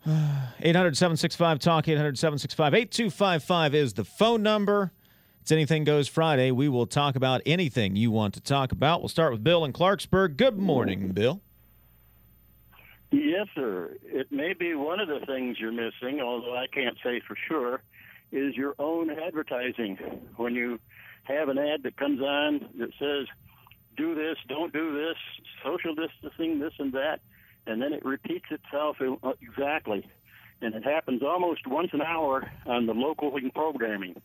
800 0.62 0.96
765 0.96 1.60
Talk, 1.60 1.88
800 1.88 2.20
765 2.20 2.74
8255 2.76 3.76
is 3.76 3.94
the 3.94 4.06
phone 4.06 4.44
number. 4.44 4.92
It's 5.44 5.52
Anything 5.52 5.84
Goes 5.84 6.08
Friday. 6.08 6.52
We 6.52 6.70
will 6.70 6.86
talk 6.86 7.18
about 7.18 7.42
anything 7.46 7.98
you 7.98 8.12
want 8.12 8.34
to 8.36 8.40
talk 8.40 8.72
about. 8.72 9.02
We'll 9.02 9.10
start 9.10 9.34
with 9.34 9.44
Bill 9.44 9.66
in 9.66 9.74
Clarksburg. 9.74 10.38
Good 10.38 10.58
morning, 10.58 11.10
Bill. 11.10 11.42
Yes, 13.12 13.48
sir. 13.54 13.98
It 14.06 14.32
may 14.32 14.54
be 14.54 14.74
one 14.74 15.02
of 15.02 15.10
the 15.10 15.20
things 15.26 15.58
you're 15.60 15.74
missing, 15.74 16.22
although 16.22 16.56
I 16.56 16.68
can't 16.68 16.96
say 17.04 17.22
for 17.28 17.36
sure, 17.50 17.82
is 18.32 18.56
your 18.56 18.74
own 18.80 19.10
advertising. 19.10 19.98
When 20.38 20.56
you 20.56 20.80
have 21.24 21.50
an 21.50 21.58
ad 21.58 21.84
that 21.84 21.98
comes 21.98 22.22
on 22.22 22.70
that 22.80 22.92
says, 22.98 23.28
do 23.98 24.16
this, 24.16 24.38
don't 24.48 24.72
do 24.72 24.94
this, 24.94 25.18
social 25.62 25.94
distancing, 25.94 26.62
this 26.62 26.72
and 26.80 26.94
that, 26.94 27.20
and 27.68 27.82
then 27.82 27.92
it 27.92 28.06
repeats 28.06 28.46
itself 28.50 28.96
uh, 29.02 29.34
exactly. 29.42 30.08
And 30.62 30.74
it 30.74 30.86
happens 30.86 31.22
almost 31.22 31.68
once 31.68 31.90
an 31.92 32.02
hour 32.02 32.50
on 32.66 32.86
the 32.86 32.94
local 32.94 33.38
programming. 33.54 34.22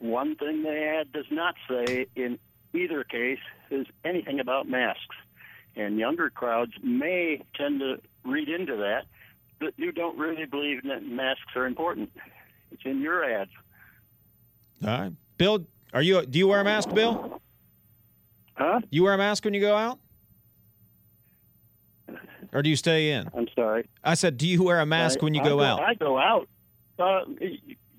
One 0.00 0.34
thing 0.34 0.62
the 0.62 0.98
ad 0.98 1.12
does 1.12 1.26
not 1.30 1.54
say 1.68 2.06
in 2.16 2.38
either 2.74 3.04
case 3.04 3.38
is 3.70 3.86
anything 4.04 4.40
about 4.40 4.68
masks. 4.68 5.16
And 5.76 5.98
younger 5.98 6.30
crowds 6.30 6.72
may 6.82 7.42
tend 7.54 7.80
to 7.80 8.00
read 8.24 8.48
into 8.48 8.76
that 8.76 9.04
that 9.60 9.74
you 9.76 9.92
don't 9.92 10.18
really 10.18 10.46
believe 10.46 10.82
that 10.84 11.04
masks 11.04 11.54
are 11.54 11.66
important. 11.66 12.10
It's 12.72 12.82
in 12.84 13.00
your 13.00 13.24
ads. 13.24 13.50
All 14.82 14.88
right. 14.88 15.12
Bill, 15.36 15.66
are 15.92 16.02
you 16.02 16.24
do 16.24 16.38
you 16.38 16.48
wear 16.48 16.60
a 16.60 16.64
mask, 16.64 16.92
Bill? 16.94 17.40
Huh? 18.54 18.80
You 18.90 19.04
wear 19.04 19.14
a 19.14 19.18
mask 19.18 19.44
when 19.44 19.54
you 19.54 19.60
go 19.60 19.76
out? 19.76 19.98
Or 22.52 22.62
do 22.62 22.70
you 22.70 22.76
stay 22.76 23.12
in? 23.12 23.28
I'm 23.36 23.46
sorry. 23.54 23.88
I 24.02 24.14
said, 24.14 24.36
do 24.36 24.46
you 24.46 24.62
wear 24.64 24.80
a 24.80 24.86
mask 24.86 25.20
I, 25.20 25.24
when 25.24 25.34
you 25.34 25.40
I 25.40 25.44
go, 25.44 25.58
go, 25.58 25.62
out? 25.62 25.80
I 25.80 25.94
go 25.94 26.18
out. 26.18 26.48
Uh, 26.98 27.20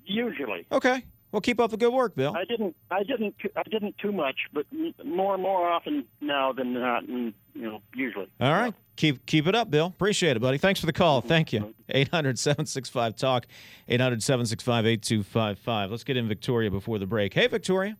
usually. 0.04 0.66
Okay. 0.70 1.04
Well, 1.32 1.40
keep 1.40 1.58
up 1.60 1.70
the 1.70 1.78
good 1.78 1.92
work, 1.92 2.14
Bill. 2.14 2.34
I 2.36 2.44
didn't. 2.44 2.76
I 2.90 3.02
didn't. 3.02 3.34
I 3.56 3.62
didn't 3.62 3.96
too 3.96 4.12
much, 4.12 4.36
but 4.52 4.66
more 5.02 5.32
and 5.32 5.42
more 5.42 5.66
often 5.68 6.04
now 6.20 6.52
than 6.52 6.74
not. 6.74 7.08
And 7.08 7.32
you 7.54 7.62
know, 7.62 7.80
usually. 7.94 8.28
All 8.38 8.52
right. 8.52 8.74
Keep 8.96 9.24
keep 9.24 9.46
it 9.46 9.54
up, 9.54 9.70
Bill. 9.70 9.86
Appreciate 9.86 10.36
it, 10.36 10.40
buddy. 10.40 10.58
Thanks 10.58 10.78
for 10.78 10.84
the 10.84 10.92
call. 10.92 11.22
Thank 11.22 11.52
you. 11.54 11.74
800 11.88 12.38
765 12.38 13.16
Talk, 13.16 13.46
800 13.88 14.22
765 14.22 14.86
8255. 14.86 15.90
Let's 15.90 16.04
get 16.04 16.18
in 16.18 16.28
Victoria 16.28 16.70
before 16.70 16.98
the 16.98 17.06
break. 17.06 17.32
Hey, 17.32 17.46
Victoria. 17.46 17.96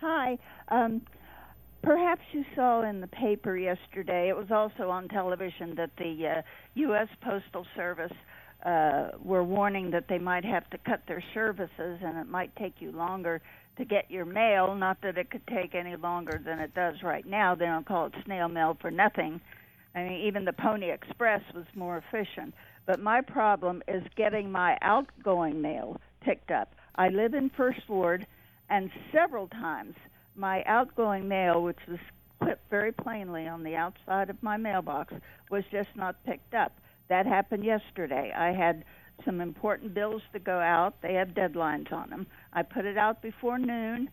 Hi. 0.00 0.38
Um, 0.68 1.02
perhaps 1.82 2.22
you 2.32 2.46
saw 2.54 2.82
in 2.82 3.02
the 3.02 3.06
paper 3.08 3.58
yesterday, 3.58 4.30
it 4.30 4.36
was 4.36 4.50
also 4.50 4.88
on 4.88 5.08
television, 5.08 5.74
that 5.74 5.90
the 5.98 6.38
uh, 6.38 6.42
U.S. 6.74 7.08
Postal 7.20 7.66
Service 7.76 8.12
uh, 8.64 9.10
were 9.22 9.44
warning 9.44 9.90
that 9.90 10.08
they 10.08 10.18
might 10.18 10.44
have 10.44 10.68
to 10.70 10.78
cut 10.78 11.02
their 11.06 11.22
services 11.34 11.98
and 12.02 12.16
it 12.18 12.28
might 12.28 12.54
take 12.56 12.74
you 12.80 12.92
longer 12.92 13.42
to 13.76 13.84
get 13.84 14.10
your 14.10 14.24
mail. 14.24 14.74
Not 14.74 15.00
that 15.02 15.18
it 15.18 15.30
could 15.30 15.46
take 15.46 15.74
any 15.74 15.96
longer 15.96 16.40
than 16.44 16.58
it 16.60 16.74
does 16.74 17.02
right 17.02 17.26
now. 17.26 17.54
They 17.54 17.66
don't 17.66 17.86
call 17.86 18.06
it 18.06 18.14
snail 18.24 18.48
mail 18.48 18.76
for 18.80 18.90
nothing. 18.90 19.40
I 19.94 20.04
mean, 20.04 20.26
even 20.26 20.44
the 20.44 20.52
Pony 20.52 20.90
Express 20.90 21.42
was 21.54 21.66
more 21.74 21.98
efficient. 21.98 22.54
But 22.86 23.00
my 23.00 23.20
problem 23.20 23.82
is 23.88 24.02
getting 24.16 24.50
my 24.50 24.78
outgoing 24.82 25.60
mail 25.60 26.00
picked 26.20 26.50
up. 26.50 26.74
I 26.96 27.08
live 27.08 27.34
in 27.34 27.50
First 27.50 27.88
Ward, 27.88 28.26
and 28.70 28.90
several 29.12 29.48
times 29.48 29.94
my 30.36 30.62
outgoing 30.64 31.28
mail, 31.28 31.62
which 31.62 31.78
was 31.88 31.98
clipped 32.40 32.68
very 32.70 32.92
plainly 32.92 33.46
on 33.46 33.62
the 33.62 33.76
outside 33.76 34.30
of 34.30 34.42
my 34.42 34.56
mailbox, 34.56 35.14
was 35.50 35.64
just 35.70 35.88
not 35.94 36.16
picked 36.24 36.54
up. 36.54 36.72
That 37.08 37.26
happened 37.26 37.64
yesterday. 37.64 38.32
I 38.36 38.52
had 38.52 38.84
some 39.24 39.40
important 39.40 39.94
bills 39.94 40.22
to 40.32 40.38
go 40.38 40.58
out. 40.58 40.94
They 41.02 41.14
have 41.14 41.28
deadlines 41.28 41.92
on 41.92 42.10
them. 42.10 42.26
I 42.52 42.62
put 42.62 42.84
it 42.84 42.98
out 42.98 43.22
before 43.22 43.58
noon. 43.58 44.10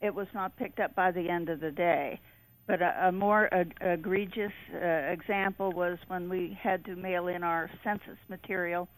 It 0.00 0.14
was 0.14 0.28
not 0.34 0.56
picked 0.56 0.80
up 0.80 0.94
by 0.94 1.10
the 1.10 1.28
end 1.28 1.48
of 1.48 1.60
the 1.60 1.70
day. 1.70 2.20
But 2.66 2.80
a, 2.80 3.08
a 3.08 3.12
more 3.12 3.52
uh, 3.52 3.64
egregious 3.80 4.52
uh, 4.74 4.78
example 4.78 5.72
was 5.72 5.98
when 6.08 6.28
we 6.28 6.56
had 6.60 6.84
to 6.86 6.96
mail 6.96 7.28
in 7.28 7.42
our 7.42 7.70
census 7.82 8.18
material. 8.28 8.88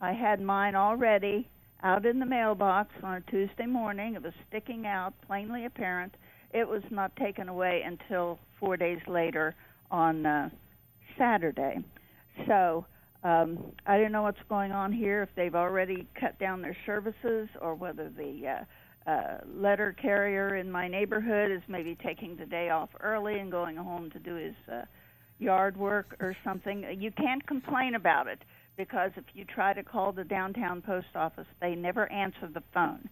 I 0.00 0.12
had 0.12 0.40
mine 0.40 0.74
already 0.74 1.48
out 1.82 2.06
in 2.06 2.18
the 2.18 2.26
mailbox 2.26 2.90
on 3.02 3.16
a 3.16 3.30
Tuesday 3.30 3.66
morning. 3.66 4.14
It 4.14 4.22
was 4.22 4.32
sticking 4.48 4.86
out, 4.86 5.14
plainly 5.26 5.66
apparent. 5.66 6.14
It 6.52 6.66
was 6.66 6.82
not 6.90 7.14
taken 7.16 7.48
away 7.48 7.82
until 7.84 8.38
four 8.58 8.76
days 8.76 9.00
later 9.06 9.54
on 9.90 10.26
uh, 10.26 10.50
Saturday. 11.18 11.78
So 12.46 12.86
um, 13.22 13.72
I 13.86 13.98
don't 13.98 14.12
know 14.12 14.22
what's 14.22 14.38
going 14.48 14.72
on 14.72 14.92
here, 14.92 15.22
if 15.22 15.28
they've 15.36 15.54
already 15.54 16.06
cut 16.18 16.38
down 16.38 16.62
their 16.62 16.76
services 16.86 17.48
or 17.60 17.74
whether 17.74 18.08
the 18.08 18.64
uh, 19.06 19.10
uh, 19.10 19.38
letter 19.54 19.94
carrier 20.00 20.56
in 20.56 20.70
my 20.70 20.88
neighborhood 20.88 21.50
is 21.50 21.62
maybe 21.68 21.96
taking 22.04 22.36
the 22.36 22.46
day 22.46 22.70
off 22.70 22.90
early 23.00 23.38
and 23.38 23.50
going 23.50 23.76
home 23.76 24.10
to 24.10 24.18
do 24.18 24.34
his 24.34 24.54
uh, 24.72 24.82
yard 25.38 25.76
work 25.76 26.16
or 26.20 26.36
something. 26.44 26.84
You 26.98 27.10
can't 27.10 27.46
complain 27.46 27.94
about 27.94 28.26
it 28.26 28.42
because 28.76 29.10
if 29.16 29.24
you 29.34 29.44
try 29.44 29.74
to 29.74 29.82
call 29.82 30.12
the 30.12 30.24
downtown 30.24 30.80
post 30.80 31.08
office, 31.14 31.46
they 31.60 31.74
never 31.74 32.10
answer 32.10 32.48
the 32.52 32.62
phone. 32.72 33.08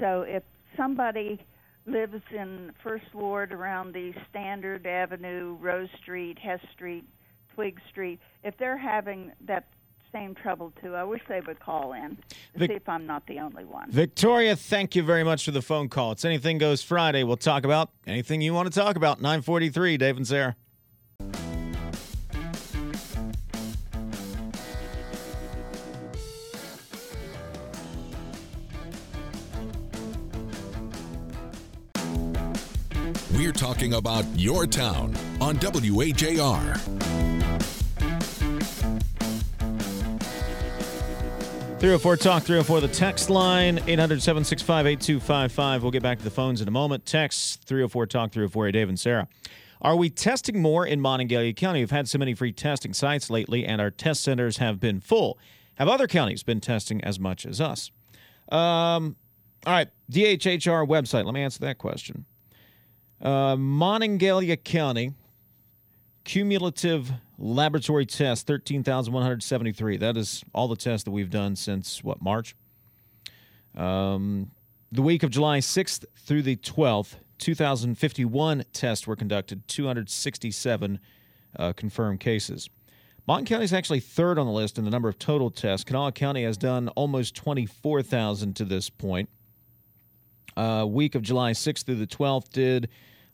So 0.00 0.22
if 0.22 0.42
somebody 0.76 1.40
lives 1.86 2.22
in 2.30 2.72
First 2.82 3.14
Ward 3.14 3.52
around 3.52 3.94
the 3.94 4.12
Standard 4.30 4.86
Avenue, 4.86 5.56
Rose 5.60 5.88
Street, 6.02 6.38
Hess 6.38 6.60
Street, 6.74 7.04
Twig 7.54 7.80
Street, 7.90 8.20
if 8.44 8.56
they're 8.58 8.76
having 8.78 9.32
that 9.46 9.66
same 10.12 10.34
trouble 10.34 10.72
too, 10.82 10.94
I 10.94 11.04
wish 11.04 11.20
they 11.28 11.40
would 11.40 11.60
call 11.60 11.92
in 11.92 12.16
to 12.54 12.58
Vic- 12.58 12.70
see 12.70 12.74
if 12.76 12.88
I'm 12.88 13.06
not 13.06 13.26
the 13.26 13.38
only 13.38 13.64
one. 13.64 13.90
Victoria, 13.90 14.56
thank 14.56 14.96
you 14.96 15.02
very 15.02 15.22
much 15.22 15.44
for 15.44 15.52
the 15.52 15.62
phone 15.62 15.88
call. 15.88 16.12
It's 16.12 16.24
Anything 16.24 16.58
Goes 16.58 16.82
Friday. 16.82 17.22
We'll 17.22 17.36
talk 17.36 17.64
about 17.64 17.90
anything 18.06 18.40
you 18.40 18.52
want 18.52 18.72
to 18.72 18.78
talk 18.78 18.96
about. 18.96 19.20
943, 19.20 19.96
Dave 19.98 20.16
and 20.16 20.26
Sarah. 20.26 20.56
Talking 33.60 33.92
about 33.92 34.24
your 34.36 34.66
town 34.66 35.14
on 35.38 35.54
WAJR. 35.56 36.80
304 41.78 42.16
Talk, 42.16 42.42
304 42.42 42.80
the 42.80 42.88
text 42.88 43.28
line, 43.28 43.78
800 43.86 44.22
765 44.22 44.86
8255. 44.86 45.82
We'll 45.82 45.90
get 45.90 46.02
back 46.02 46.16
to 46.16 46.24
the 46.24 46.30
phones 46.30 46.62
in 46.62 46.68
a 46.68 46.70
moment. 46.70 47.04
Text 47.04 47.62
304 47.64 48.06
Talk, 48.06 48.32
304 48.32 48.72
Dave 48.72 48.88
and 48.88 48.98
Sarah. 48.98 49.28
Are 49.82 49.94
we 49.94 50.08
testing 50.08 50.62
more 50.62 50.86
in 50.86 51.02
Monongalia 51.02 51.54
County? 51.54 51.80
We've 51.80 51.90
had 51.90 52.08
so 52.08 52.16
many 52.16 52.32
free 52.32 52.52
testing 52.52 52.94
sites 52.94 53.28
lately, 53.28 53.66
and 53.66 53.78
our 53.78 53.90
test 53.90 54.22
centers 54.22 54.56
have 54.56 54.80
been 54.80 55.00
full. 55.00 55.38
have 55.74 55.86
other 55.86 56.06
counties 56.06 56.42
been 56.42 56.60
testing 56.62 57.04
as 57.04 57.20
much 57.20 57.44
as 57.44 57.60
us? 57.60 57.90
Um, 58.50 59.16
all 59.66 59.74
right, 59.74 59.88
DHHR 60.10 60.88
website. 60.88 61.26
Let 61.26 61.34
me 61.34 61.42
answer 61.42 61.60
that 61.60 61.76
question. 61.76 62.24
Uh, 63.20 63.56
Monongalia 63.56 64.56
County 64.56 65.12
cumulative 66.24 67.12
laboratory 67.38 68.06
tests 68.06 68.44
13,173. 68.44 69.96
That 69.96 70.16
is 70.16 70.44
all 70.54 70.68
the 70.68 70.76
tests 70.76 71.04
that 71.04 71.10
we've 71.10 71.30
done 71.30 71.56
since 71.56 72.04
what 72.04 72.22
March. 72.22 72.54
Um, 73.76 74.50
the 74.92 75.02
week 75.02 75.22
of 75.22 75.30
July 75.30 75.58
6th 75.58 76.04
through 76.16 76.42
the 76.42 76.56
12th, 76.56 77.16
2,051 77.38 78.64
tests 78.72 79.06
were 79.06 79.16
conducted, 79.16 79.66
267 79.68 81.00
uh, 81.58 81.72
confirmed 81.72 82.20
cases. 82.20 82.68
Mon 83.26 83.44
County 83.44 83.64
is 83.64 83.72
actually 83.72 84.00
third 84.00 84.38
on 84.38 84.46
the 84.46 84.52
list 84.52 84.78
in 84.78 84.84
the 84.84 84.90
number 84.90 85.08
of 85.08 85.18
total 85.18 85.50
tests. 85.50 85.84
Kanawha 85.84 86.12
County 86.12 86.42
has 86.42 86.56
done 86.56 86.88
almost 86.90 87.34
24,000 87.34 88.54
to 88.56 88.64
this 88.64 88.90
point. 88.90 89.28
Uh, 90.56 90.84
week 90.88 91.14
of 91.14 91.22
July 91.22 91.52
6th 91.52 91.84
through 91.84 91.96
the 91.96 92.06
12th 92.06 92.50
did 92.50 92.88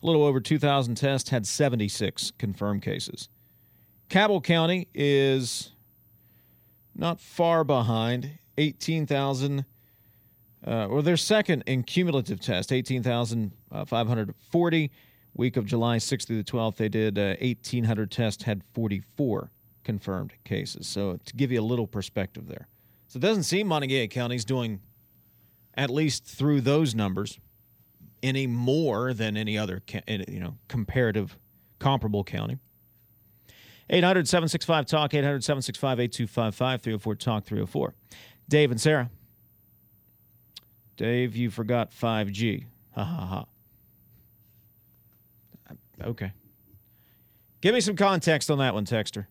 little 0.07 0.25
over 0.25 0.41
2,000 0.41 0.95
tests, 0.95 1.29
had 1.31 1.47
76 1.47 2.33
confirmed 2.39 2.83
cases. 2.83 3.29
Cabell 4.09 4.41
County 4.41 4.87
is 4.95 5.73
not 6.95 7.21
far 7.21 7.65
behind, 7.65 8.39
18,000. 8.57 9.65
Uh, 10.67 10.87
or 10.87 11.03
their 11.03 11.17
second 11.17 11.63
in 11.67 11.83
cumulative 11.83 12.41
test, 12.41 12.73
18,540. 12.73 14.91
Week 15.35 15.57
of 15.59 15.67
July 15.67 15.99
6th 15.99 16.27
through 16.27 16.43
the 16.43 16.51
12th, 16.51 16.77
they 16.77 16.89
did 16.89 17.19
uh, 17.19 17.37
1,800 17.41 18.11
tests, 18.11 18.45
had 18.45 18.63
44 18.73 19.51
confirmed 19.85 20.33
cases. 20.45 20.87
So 20.87 21.21
to 21.25 21.37
give 21.37 21.53
you 21.53 21.61
a 21.61 21.63
little 21.63 21.87
perspective 21.87 22.49
there. 22.49 22.69
So 23.09 23.19
it 23.19 23.21
doesn't 23.21 23.43
seem 23.45 23.69
Monongalia 23.69 24.11
County's 24.11 24.47
doing, 24.47 24.81
at 25.75 25.91
least 25.91 26.25
through 26.25 26.63
those 26.63 26.95
numbers, 26.95 27.39
any 28.23 28.47
more 28.47 29.13
than 29.13 29.37
any 29.37 29.57
other, 29.59 29.83
you 30.09 30.41
know, 30.41 30.57
comparative 30.69 31.39
comparable 31.79 32.25
county. 32.25 32.59
800 33.89 34.27
765 34.27 34.87
Talk, 34.87 35.15
800 35.15 35.45
765 35.45 36.01
8255, 36.01 36.83
304 36.83 37.15
Talk 37.15 37.45
304. 37.45 37.95
Dave 38.49 38.71
and 38.71 38.81
Sarah. 38.81 39.11
Dave, 40.97 41.37
you 41.37 41.51
forgot 41.51 41.91
5G. 41.93 42.65
Ha 42.95 43.05
ha 43.05 43.27
ha. 43.27 43.45
Okay. 46.03 46.33
Give 47.61 47.75
me 47.75 47.81
some 47.81 47.97
context 47.97 48.51
on 48.51 48.59
that 48.59 48.75
one, 48.75 48.85
Texter. 48.85 49.27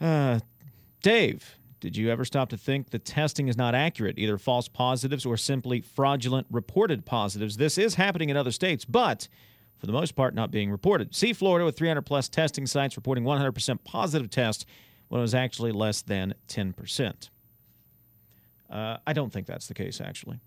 Uh, 0.00 0.40
Dave, 1.02 1.58
did 1.80 1.96
you 1.96 2.10
ever 2.10 2.24
stop 2.24 2.50
to 2.50 2.56
think 2.56 2.90
that 2.90 3.04
testing 3.04 3.48
is 3.48 3.56
not 3.56 3.74
accurate, 3.74 4.18
either 4.18 4.38
false 4.38 4.68
positives 4.68 5.24
or 5.24 5.36
simply 5.36 5.80
fraudulent 5.80 6.46
reported 6.50 7.06
positives? 7.06 7.56
This 7.56 7.78
is 7.78 7.94
happening 7.94 8.28
in 8.28 8.36
other 8.36 8.52
states, 8.52 8.84
but 8.84 9.28
for 9.78 9.86
the 9.86 9.92
most 9.92 10.14
part, 10.14 10.34
not 10.34 10.50
being 10.50 10.70
reported. 10.70 11.14
See 11.14 11.32
Florida 11.32 11.64
with 11.64 11.78
300 11.78 12.02
plus 12.02 12.28
testing 12.28 12.66
sites 12.66 12.96
reporting 12.96 13.24
100% 13.24 13.78
positive 13.82 14.28
tests 14.28 14.66
when 15.08 15.20
it 15.20 15.22
was 15.22 15.34
actually 15.34 15.72
less 15.72 16.02
than 16.02 16.34
10%. 16.48 17.30
Uh, 18.68 18.98
I 19.06 19.12
don't 19.14 19.32
think 19.32 19.46
that's 19.46 19.66
the 19.66 19.74
case, 19.74 20.00
actually. 20.00 20.38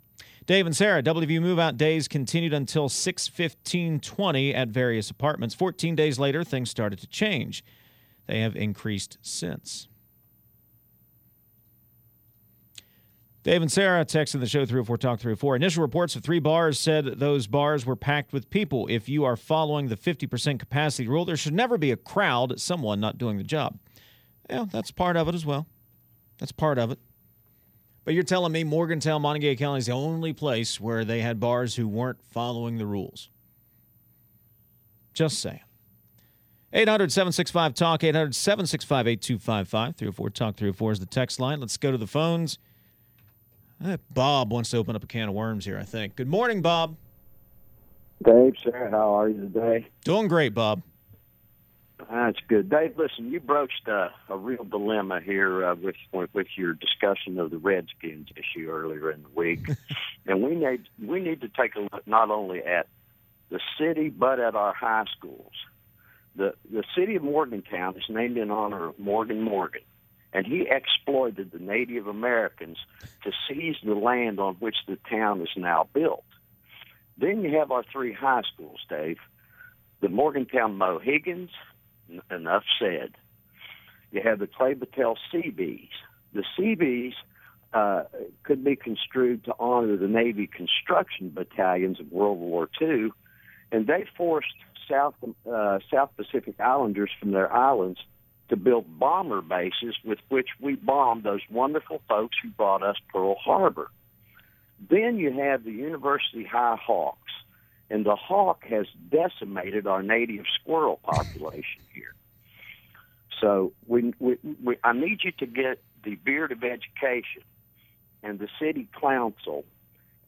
Dave 0.46 0.66
and 0.66 0.76
Sarah, 0.76 1.02
WVU 1.02 1.42
move 1.42 1.58
out 1.58 1.78
days 1.78 2.08
continued 2.08 2.54
until 2.54 2.90
6:15:20 2.90 4.54
at 4.54 4.68
various 4.68 5.10
apartments. 5.10 5.56
14 5.56 5.96
days 5.96 6.20
later, 6.20 6.44
things 6.44 6.70
started 6.70 7.00
to 7.00 7.08
change. 7.08 7.64
They 8.28 8.42
have 8.42 8.56
increased 8.56 9.18
since. 9.22 9.88
Dave 13.44 13.62
and 13.62 13.72
Sarah 13.72 14.06
texted 14.06 14.40
the 14.40 14.48
show 14.48 14.66
304 14.66 14.98
Talk 14.98 15.20
304. 15.20 15.58
Initial 15.58 15.82
reports 15.82 16.16
of 16.16 16.24
three 16.24 16.40
bars 16.40 16.80
said 16.80 17.06
those 17.20 17.46
bars 17.46 17.86
were 17.86 17.98
packed 17.98 18.32
with 18.32 18.50
people. 18.50 18.88
If 18.90 19.10
you 19.10 19.26
are 19.26 19.36
following 19.36 19.90
the 19.90 19.98
50% 19.98 20.60
capacity 20.60 21.10
rule, 21.10 21.26
there 21.26 21.36
should 21.36 21.54
never 21.54 21.78
be 21.78 21.92
a 21.92 21.98
crowd, 21.98 22.60
someone 22.62 23.02
not 23.02 23.18
doing 23.18 23.38
the 23.38 23.44
job. 23.44 23.78
Yeah, 24.50 24.66
that's 24.72 24.92
part 24.92 25.18
of 25.18 25.28
it 25.28 25.36
as 25.36 25.46
well. 25.46 25.68
That's 26.38 26.54
part 26.54 26.78
of 26.78 26.92
it. 26.92 27.00
But 28.06 28.14
you're 28.14 28.24
telling 28.24 28.54
me 28.54 28.64
Morgantown, 28.64 29.22
Monongalia 29.22 29.58
County 29.58 29.80
is 29.80 29.86
the 29.88 29.94
only 29.94 30.32
place 30.32 30.80
where 30.80 31.04
they 31.04 31.22
had 31.22 31.40
bars 31.40 31.76
who 31.76 31.88
weren't 31.88 32.24
following 32.24 32.78
the 32.78 32.86
rules. 32.86 33.30
Just 35.14 35.40
saying. 35.40 35.62
800 36.72 37.12
765 37.12 37.74
Talk, 37.74 38.04
800 38.04 38.34
765 38.34 39.08
8255. 39.08 39.96
304 39.96 40.30
Talk 40.30 40.56
304 40.56 40.92
is 40.94 41.00
the 41.00 41.06
text 41.06 41.40
line. 41.40 41.60
Let's 41.60 41.78
go 41.78 41.92
to 41.92 41.98
the 41.98 42.08
phones. 42.08 42.58
Bob 44.12 44.52
wants 44.52 44.70
to 44.72 44.78
open 44.78 44.96
up 44.96 45.04
a 45.04 45.08
can 45.08 45.30
of 45.30 45.36
worms 45.36 45.66
here, 45.66 45.78
I 45.78 45.84
think. 45.84 46.16
Good 46.16 46.28
morning, 46.28 46.62
Bob. 46.62 46.96
Dave, 48.24 48.54
sir, 48.64 48.90
how 48.90 49.16
are 49.20 49.30
you 49.30 49.42
today? 49.42 49.88
Doing 50.06 50.28
great, 50.28 50.54
Bob. 50.54 50.82
That's 52.10 52.38
good, 52.48 52.70
Dave. 52.70 52.98
Listen, 52.98 53.32
you 53.32 53.40
broached 53.40 53.88
uh, 53.88 54.10
a 54.30 54.38
real 54.38 54.64
dilemma 54.64 55.20
here 55.22 55.66
uh, 55.66 55.76
with 55.76 55.96
with 56.34 56.48
your 56.56 56.74
discussion 56.74 57.40
of 57.40 57.52
the 57.52 57.58
Redskins 57.58 58.30
issue 58.36 58.70
earlier 58.70 59.12
in 59.12 59.24
the 59.24 59.30
week, 59.36 59.68
and 60.26 60.42
we 60.42 60.56
need 60.56 60.84
we 61.02 61.20
need 61.20 61.42
to 61.42 61.50
take 61.50 61.76
a 61.76 61.80
look 61.80 62.06
not 62.06 62.30
only 62.30 62.64
at 62.64 62.88
the 63.50 63.60
city 63.80 64.10
but 64.10 64.40
at 64.40 64.56
our 64.56 64.74
high 64.74 65.06
schools. 65.18 65.54
the 66.36 66.54
The 66.72 66.84
city 66.98 67.16
of 67.16 67.24
Morgantown 67.24 67.96
is 67.96 68.04
named 68.10 68.38
in 68.38 68.52
honor 68.52 68.88
of 68.90 69.00
Morgan 69.00 69.42
Morgan, 69.42 69.82
and 70.34 70.46
he 70.48 70.68
exploited 70.70 71.52
the 71.52 71.60
Native 71.60 72.08
Americans 72.08 72.78
to 73.24 73.32
seize 73.48 73.76
the 73.84 73.94
land 73.94 74.40
on 74.40 74.56
which 74.56 74.78
the 74.88 74.98
town 75.10 75.42
is 75.42 75.50
now 75.56 75.88
built. 75.94 76.26
Then 77.18 77.44
you 77.44 77.58
have 77.58 77.72
our 77.72 77.84
three 77.84 78.12
high 78.12 78.42
schools, 78.54 78.80
Dave. 78.90 79.18
The 80.02 80.10
Morgantown 80.10 80.78
Mohegans, 80.78 81.52
enough 82.32 82.64
said. 82.80 83.14
You 84.12 84.22
have 84.24 84.40
the 84.40 84.48
Clay 84.48 84.74
Battelle 84.74 85.16
Seabees. 85.32 85.90
The 86.34 86.44
Seabees 86.58 87.14
uh, 87.74 88.04
could 88.44 88.64
be 88.64 88.76
construed 88.76 89.46
to 89.46 89.56
honor 89.60 89.96
the 89.96 90.08
Navy 90.08 90.48
construction 90.48 91.30
battalions 91.30 92.00
of 92.00 92.12
World 92.12 92.40
War 92.40 92.70
II, 92.82 93.10
and 93.72 93.88
they 93.88 94.06
forced 94.18 94.54
South 94.90 95.16
uh, 95.50 95.80
South 95.92 96.12
Pacific 96.18 96.60
Islanders 96.60 97.12
from 97.20 97.32
their 97.32 97.52
islands 97.52 98.00
to 98.54 98.58
build 98.58 99.00
bomber 99.00 99.42
bases 99.42 99.96
with 100.06 100.20
which 100.30 100.50
we 100.62 100.76
bombed 100.76 101.24
those 101.24 101.42
wonderful 101.50 102.04
folks 102.08 102.38
who 102.44 102.50
brought 102.50 102.84
us 102.84 102.98
Pearl 103.12 103.34
Harbor. 103.34 103.90
Then 104.92 105.18
you 105.18 105.32
have 105.32 105.64
the 105.64 105.72
University 105.72 106.44
High 106.44 106.78
Hawks, 106.80 107.32
and 107.90 108.06
the 108.06 108.16
hawk 108.16 108.64
has 108.66 108.86
decimated 109.10 109.88
our 109.88 110.04
native 110.04 110.46
squirrel 110.62 111.00
population 111.02 111.82
here. 111.96 112.14
So 113.42 113.74
we, 113.88 114.14
we, 114.20 114.38
we, 114.64 114.78
I 114.84 114.94
need 114.94 115.22
you 115.24 115.32
to 115.40 115.48
get 115.48 115.82
the 116.04 116.14
Beard 116.14 116.52
of 116.52 116.64
Education 116.64 117.42
and 118.22 118.38
the 118.38 118.50
City 118.62 118.88
Council 119.02 119.66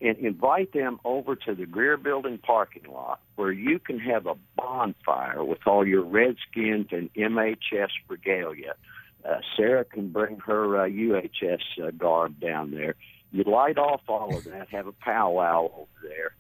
and 0.02 0.18
invite 0.18 0.74
them 0.74 1.00
over 1.06 1.36
to 1.36 1.56
the 1.56 1.66
Greer 1.66 1.98
Building 1.98 2.38
parking 2.38 2.92
lot 2.92 3.20
where 3.36 3.52
you 3.52 3.80
can 3.80 4.00
have 4.00 4.26
a 4.28 4.36
bonfire 4.56 5.44
with 5.44 5.60
all 5.66 5.86
your 5.88 6.04
Redskins 6.04 6.88
and 6.92 7.14
MHS 7.14 7.90
regalia. 8.08 8.76
Uh, 9.24 9.38
Sarah 9.56 9.86
can 9.86 10.10
bring 10.10 10.38
her 10.40 10.82
uh, 10.82 10.88
UHS 10.88 11.62
uh, 11.82 11.92
garb 11.92 12.40
down 12.40 12.72
there. 12.72 12.96
You 13.32 13.44
light 13.44 13.78
off 13.78 14.02
all 14.08 14.36
of 14.38 14.44
that, 14.46 14.70
have 14.70 14.88
a 14.88 14.92
powwow 14.92 15.72
over 15.74 16.08
there. 16.08 16.36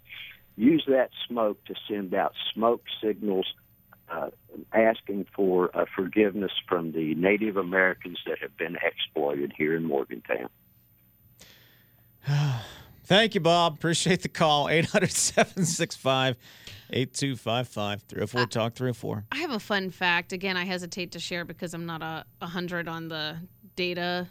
Use 0.56 0.86
that 0.88 1.10
smoke 1.28 1.64
to 1.66 1.76
send 1.88 2.14
out 2.14 2.34
smoke 2.54 2.84
signals 3.02 3.48
uh, 4.10 4.30
asking 4.72 5.26
for 5.36 5.76
uh, 5.76 5.86
forgiveness 5.96 6.52
from 6.68 6.92
the 6.92 7.16
Native 7.16 7.58
Americans 7.58 8.20
that 8.28 8.40
have 8.40 8.56
been 8.56 8.78
exploited 8.82 9.52
here 9.58 9.76
in 9.76 9.84
Morgantown. 9.84 10.50
Thank 13.06 13.36
you, 13.36 13.42
Bob. 13.42 13.76
Appreciate 13.76 14.22
the 14.22 14.30
call. 14.30 14.70
800 14.70 15.12
765 15.12 16.38
8255 16.92 18.02
304 18.04 18.46
Talk 18.48 18.74
304. 18.74 19.26
I 19.32 19.38
have 19.38 19.52
a 19.52 19.60
fun 19.60 19.90
fact. 19.90 20.34
Again, 20.34 20.58
I 20.58 20.66
hesitate 20.66 21.12
to 21.14 21.20
share 21.20 21.46
because 21.46 21.74
I'm 21.74 21.86
not 21.86 22.02
a 22.02 22.26
100 22.40 22.88
on 22.88 23.08
the 23.08 23.38
data 23.76 24.28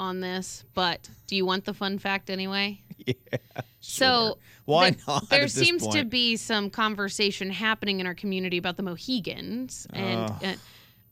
on 0.00 0.20
this, 0.20 0.64
but 0.74 1.08
do 1.26 1.36
you 1.36 1.46
want 1.46 1.64
the 1.64 1.74
fun 1.74 1.98
fact 1.98 2.30
anyway? 2.30 2.80
Yeah. 3.04 3.38
So 3.80 4.38
why 4.64 4.90
the, 4.90 5.02
not? 5.08 5.28
There 5.28 5.48
seems 5.48 5.82
point? 5.82 5.96
to 5.96 6.04
be 6.04 6.36
some 6.36 6.70
conversation 6.70 7.50
happening 7.50 7.98
in 7.98 8.06
our 8.06 8.14
community 8.14 8.56
about 8.56 8.76
the 8.76 8.84
Mohegans, 8.84 9.88
and, 9.92 10.30
oh. 10.30 10.38
and 10.40 10.56
uh, 10.56 10.60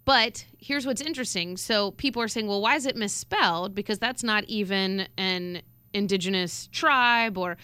but 0.04 0.44
here's 0.58 0.86
what's 0.86 1.00
interesting. 1.00 1.56
So 1.56 1.90
people 1.92 2.22
are 2.22 2.28
saying, 2.28 2.46
well, 2.46 2.60
why 2.60 2.76
is 2.76 2.86
it 2.86 2.94
misspelled? 2.94 3.74
Because 3.74 3.98
that's 3.98 4.22
not 4.22 4.44
even 4.44 5.08
an 5.18 5.62
indigenous 5.92 6.68
tribe 6.72 7.36
or 7.36 7.56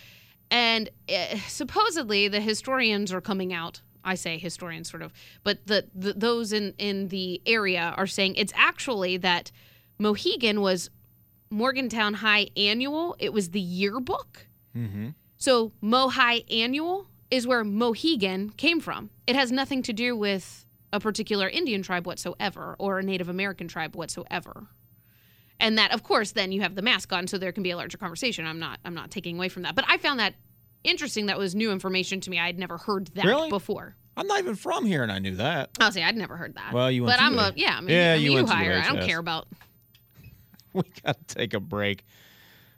and 0.51 0.91
uh, 1.09 1.37
supposedly 1.49 2.29
the 2.29 2.41
historians 2.41 3.13
are 3.13 3.21
coming 3.21 3.53
out 3.53 3.83
I 4.07 4.15
say 4.15 4.39
historians 4.39 4.89
sort 4.89 5.03
of, 5.03 5.13
but 5.43 5.67
the, 5.67 5.89
the, 5.93 6.13
those 6.13 6.53
in 6.53 6.75
in 6.79 7.09
the 7.09 7.43
area 7.45 7.93
are 7.97 8.07
saying 8.07 8.37
it's 8.37 8.53
actually 8.55 9.17
that 9.19 9.51
Mohegan 9.99 10.61
was 10.61 10.91
Morgantown 11.51 12.15
High 12.15 12.49
Annual. 12.57 13.17
It 13.19 13.33
was 13.33 13.51
the 13.51 13.61
yearbook. 13.61 14.47
Mm-hmm. 14.77 15.09
So 15.37 15.73
Mo 15.81 16.09
High 16.09 16.45
Annual 16.49 17.09
is 17.31 17.47
where 17.47 17.65
Mohegan 17.65 18.51
came 18.51 18.81
from. 18.81 19.11
It 19.27 19.35
has 19.35 19.51
nothing 19.51 19.83
to 19.83 19.93
do 19.93 20.17
with 20.17 20.65
a 20.93 21.01
particular 21.01 21.49
Indian 21.49 21.83
tribe 21.83 22.07
whatsoever 22.07 22.77
or 22.79 23.01
a 23.01 23.03
Native 23.03 23.29
American 23.29 23.67
tribe 23.67 23.97
whatsoever. 23.97 24.69
And 25.59 25.79
that, 25.79 25.93
of 25.93 26.03
course, 26.03 26.33
then 26.33 26.53
you 26.53 26.61
have 26.61 26.75
the 26.75 26.83
mask 26.83 27.13
on, 27.13 27.27
so 27.27 27.39
there 27.39 27.53
can 27.53 27.63
be 27.63 27.71
a 27.71 27.77
larger 27.77 27.97
conversation. 27.99 28.47
I'm 28.47 28.59
not, 28.59 28.79
I'm 28.85 28.95
not 28.95 29.11
taking 29.11 29.37
away 29.37 29.49
from 29.49 29.63
that, 29.63 29.75
but 29.75 29.85
I 29.89 29.97
found 29.97 30.21
that 30.21 30.35
interesting. 30.85 31.27
That 31.27 31.39
was 31.39 31.55
new 31.55 31.73
information 31.73 32.21
to 32.21 32.31
me. 32.31 32.39
I 32.39 32.47
had 32.47 32.59
never 32.59 32.77
heard 32.77 33.07
that 33.15 33.25
Really? 33.25 33.49
before. 33.49 33.97
I'm 34.19 34.27
not 34.27 34.39
even 34.39 34.55
from 34.55 34.85
here, 34.87 35.03
and 35.03 35.13
I 35.13 35.19
knew 35.19 35.37
that. 35.37 35.71
Oh, 35.81 35.87
I'll 35.87 35.93
say 35.93 36.03
I'd 36.03 36.17
never 36.17 36.37
heard 36.37 36.55
that. 36.57 36.73
Well, 36.73 36.91
you 36.91 37.05
went 37.05 37.15
but 37.15 37.17
to 37.19 37.23
I'm 37.25 37.39
a 37.39 37.53
yeah. 37.57 37.77
I 37.77 37.81
mean, 37.81 37.91
Yeah, 37.97 38.15
I'm 38.15 38.21
you 38.23 38.33
a 38.33 38.35
went 38.37 38.49
hire. 38.49 38.83
I 38.83 38.95
don't 38.95 39.07
care 39.07 39.19
about. 39.19 39.49
We 40.73 40.83
got 41.05 41.27
to 41.27 41.35
take 41.35 41.55
a 41.55 41.61
break. 41.61 42.05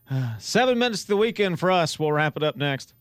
Seven 0.38 0.78
minutes 0.78 1.02
to 1.02 1.08
the 1.08 1.16
weekend 1.16 1.58
for 1.58 1.70
us. 1.72 1.98
We'll 1.98 2.12
wrap 2.12 2.36
it 2.36 2.44
up 2.44 2.56
next. 2.56 2.94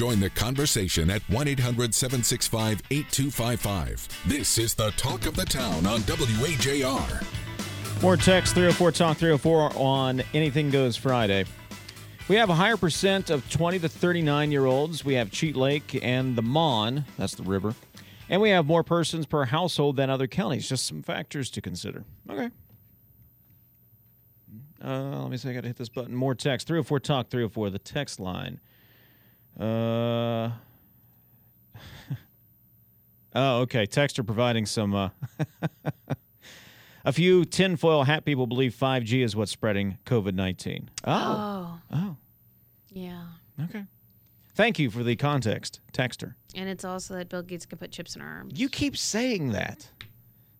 Join 0.00 0.18
the 0.18 0.30
conversation 0.30 1.10
at 1.10 1.20
1 1.28 1.46
800 1.46 1.94
765 1.94 2.80
8255. 2.90 4.08
This 4.26 4.56
is 4.56 4.72
the 4.72 4.90
talk 4.92 5.26
of 5.26 5.36
the 5.36 5.44
town 5.44 5.84
on 5.84 6.00
WAJR. 6.00 8.02
More 8.02 8.16
text 8.16 8.54
304 8.54 8.92
Talk 8.92 9.18
304 9.18 9.72
on 9.76 10.22
Anything 10.32 10.70
Goes 10.70 10.96
Friday. 10.96 11.44
We 12.28 12.36
have 12.36 12.48
a 12.48 12.54
higher 12.54 12.78
percent 12.78 13.28
of 13.28 13.46
20 13.50 13.78
to 13.80 13.90
39 13.90 14.50
year 14.50 14.64
olds. 14.64 15.04
We 15.04 15.12
have 15.16 15.30
Cheat 15.30 15.54
Lake 15.54 16.00
and 16.02 16.34
the 16.34 16.40
Mon, 16.40 17.04
that's 17.18 17.34
the 17.34 17.42
river. 17.42 17.74
And 18.30 18.40
we 18.40 18.48
have 18.48 18.64
more 18.64 18.82
persons 18.82 19.26
per 19.26 19.44
household 19.44 19.96
than 19.96 20.08
other 20.08 20.26
counties. 20.26 20.66
Just 20.66 20.86
some 20.86 21.02
factors 21.02 21.50
to 21.50 21.60
consider. 21.60 22.04
Okay. 22.30 22.48
Uh, 24.82 25.20
let 25.20 25.30
me 25.30 25.36
see. 25.36 25.50
I 25.50 25.52
got 25.52 25.60
to 25.60 25.66
hit 25.66 25.76
this 25.76 25.90
button. 25.90 26.14
More 26.14 26.34
text 26.34 26.68
304 26.68 27.00
Talk 27.00 27.28
304, 27.28 27.68
the 27.68 27.78
text 27.78 28.18
line. 28.18 28.60
Uh. 29.58 30.50
oh, 33.34 33.60
okay. 33.60 33.86
Texter 33.86 34.24
providing 34.24 34.66
some. 34.66 34.94
Uh, 34.94 35.08
A 37.04 37.12
few 37.12 37.46
tinfoil 37.46 38.04
hat 38.04 38.26
people 38.26 38.46
believe 38.46 38.74
5G 38.74 39.24
is 39.24 39.34
what's 39.34 39.50
spreading 39.50 39.96
COVID 40.04 40.34
19. 40.34 40.90
Oh. 41.06 41.80
Oh, 41.90 41.96
Oh. 41.96 42.16
yeah. 42.90 43.22
Okay. 43.64 43.84
Thank 44.54 44.78
you 44.78 44.90
for 44.90 45.02
the 45.02 45.16
context, 45.16 45.80
Texter. 45.94 46.34
And 46.54 46.68
it's 46.68 46.84
also 46.84 47.14
that 47.14 47.30
Bill 47.30 47.40
Gates 47.42 47.64
can 47.64 47.78
put 47.78 47.90
chips 47.90 48.16
in 48.16 48.22
our 48.22 48.28
arms. 48.28 48.60
You 48.60 48.68
keep 48.68 48.98
saying 48.98 49.52
that. 49.52 49.88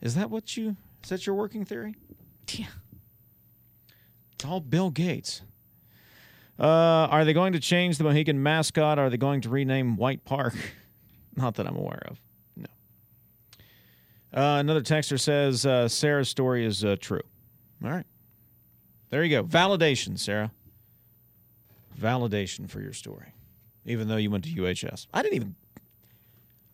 Is 0.01 0.15
that 0.15 0.31
what 0.31 0.57
you. 0.57 0.77
Is 1.05 1.11
that 1.11 1.27
your 1.27 1.35
working 1.35 1.67
theory? 1.67 1.95
Yeah. 2.55 2.67
It's 4.33 4.45
all 4.47 4.61
Bill 4.61 4.89
Gates. 4.91 5.43
Uh, 6.61 7.09
are 7.11 7.25
they 7.25 7.33
going 7.33 7.55
to 7.55 7.61
change 7.61 7.97
the 7.97 8.05
Mohegan 8.05 8.43
mascot? 8.43 8.99
Are 8.99 9.09
they 9.09 9.17
going 9.17 9.41
to 9.43 9.49
rename 9.49 9.97
White 9.97 10.25
Park? 10.27 10.55
Not 11.37 11.55
that 11.55 11.67
I'm 11.67 11.77
aware 11.77 12.03
of. 12.07 12.21
No. 12.55 12.67
Uh, 14.35 14.59
another 14.61 14.83
texter 14.83 15.19
says 15.19 15.65
uh, 15.65 15.89
Sarah's 15.89 16.29
story 16.29 16.67
is 16.67 16.85
uh, 16.85 16.97
true. 17.01 17.23
All 17.83 17.91
right. 17.91 18.05
There 19.09 19.25
you 19.25 19.31
go. 19.31 19.43
Validation, 19.43 20.19
Sarah. 20.19 20.53
Validation 21.99 22.69
for 22.69 22.81
your 22.81 22.93
story, 22.93 23.35
even 23.87 24.09
though 24.09 24.17
you 24.17 24.31
went 24.31 24.45
to 24.45 24.51
UHS. 24.51 25.07
I 25.15 25.23
didn't 25.23 25.37
even. 25.37 25.55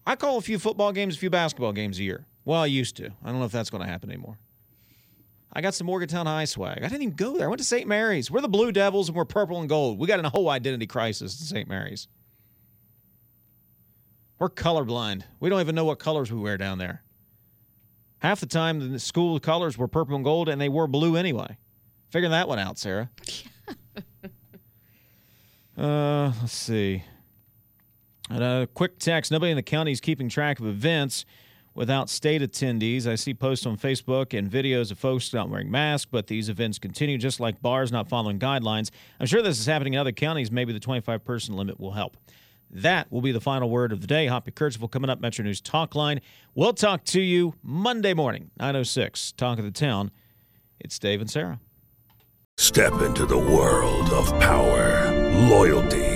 I 0.04 0.16
call 0.16 0.36
a 0.36 0.40
few 0.40 0.58
football 0.58 0.92
games, 0.92 1.16
a 1.16 1.18
few 1.18 1.30
basketball 1.30 1.72
games 1.72 1.98
a 1.98 2.02
year. 2.02 2.26
Well, 2.44 2.62
I 2.62 2.66
used 2.66 2.96
to. 2.96 3.06
I 3.24 3.30
don't 3.30 3.38
know 3.38 3.44
if 3.44 3.52
that's 3.52 3.70
going 3.70 3.82
to 3.84 3.88
happen 3.88 4.10
anymore. 4.10 4.38
I 5.56 5.62
got 5.62 5.74
some 5.74 5.86
Morgantown 5.86 6.26
High 6.26 6.44
swag. 6.44 6.80
I 6.80 6.88
didn't 6.88 7.00
even 7.00 7.14
go 7.14 7.38
there. 7.38 7.46
I 7.46 7.48
went 7.48 7.60
to 7.60 7.64
St. 7.64 7.88
Mary's. 7.88 8.30
We're 8.30 8.42
the 8.42 8.48
Blue 8.48 8.72
Devils 8.72 9.08
and 9.08 9.16
we're 9.16 9.24
purple 9.24 9.58
and 9.58 9.70
gold. 9.70 9.98
We 9.98 10.06
got 10.06 10.22
a 10.22 10.28
whole 10.28 10.50
identity 10.50 10.86
crisis 10.86 11.40
in 11.40 11.46
St. 11.46 11.66
Mary's. 11.66 12.08
We're 14.38 14.50
colorblind. 14.50 15.22
We 15.40 15.48
don't 15.48 15.62
even 15.62 15.74
know 15.74 15.86
what 15.86 15.98
colors 15.98 16.30
we 16.30 16.38
wear 16.38 16.58
down 16.58 16.76
there. 16.76 17.02
Half 18.18 18.40
the 18.40 18.46
time, 18.46 18.92
the 18.92 18.98
school 18.98 19.40
colors 19.40 19.78
were 19.78 19.88
purple 19.88 20.14
and 20.14 20.22
gold, 20.22 20.50
and 20.50 20.60
they 20.60 20.68
wore 20.68 20.86
blue 20.86 21.16
anyway. 21.16 21.56
Figure 22.10 22.28
that 22.28 22.48
one 22.48 22.58
out, 22.58 22.76
Sarah. 22.76 23.08
uh, 25.78 26.32
let's 26.38 26.52
see. 26.52 27.02
And 28.28 28.44
a 28.44 28.68
quick 28.74 28.98
text. 28.98 29.32
Nobody 29.32 29.52
in 29.52 29.56
the 29.56 29.62
county 29.62 29.92
is 29.92 30.02
keeping 30.02 30.28
track 30.28 30.60
of 30.60 30.66
events 30.66 31.24
without 31.76 32.08
state 32.10 32.42
attendees. 32.42 33.06
I 33.06 33.14
see 33.14 33.34
posts 33.34 33.66
on 33.66 33.76
Facebook 33.76 34.36
and 34.36 34.50
videos 34.50 34.90
of 34.90 34.98
folks 34.98 35.32
not 35.32 35.48
wearing 35.48 35.70
masks, 35.70 36.08
but 36.10 36.26
these 36.26 36.48
events 36.48 36.78
continue 36.78 37.18
just 37.18 37.38
like 37.38 37.60
bars 37.62 37.92
not 37.92 38.08
following 38.08 38.38
guidelines. 38.38 38.90
I'm 39.20 39.26
sure 39.26 39.42
this 39.42 39.60
is 39.60 39.66
happening 39.66 39.94
in 39.94 40.00
other 40.00 40.12
counties. 40.12 40.50
Maybe 40.50 40.72
the 40.72 40.80
25 40.80 41.24
person 41.24 41.54
limit 41.54 41.78
will 41.78 41.92
help. 41.92 42.16
That 42.70 43.12
will 43.12 43.20
be 43.20 43.30
the 43.30 43.40
final 43.40 43.70
word 43.70 43.92
of 43.92 44.00
the 44.00 44.08
day. 44.08 44.26
Hoppy 44.26 44.50
Kercheval 44.50 44.90
coming 44.90 45.08
up, 45.08 45.20
Metro 45.20 45.44
News 45.44 45.60
Talk 45.60 45.94
Line. 45.94 46.20
We'll 46.54 46.72
talk 46.72 47.04
to 47.04 47.20
you 47.20 47.54
Monday 47.62 48.12
morning, 48.12 48.50
906, 48.58 49.32
Talk 49.32 49.58
of 49.58 49.64
the 49.64 49.70
Town. 49.70 50.10
It's 50.80 50.98
Dave 50.98 51.20
and 51.20 51.30
Sarah. 51.30 51.60
Step 52.58 52.94
into 53.02 53.26
the 53.26 53.38
world 53.38 54.10
of 54.10 54.28
power, 54.40 55.12
loyalty, 55.48 56.15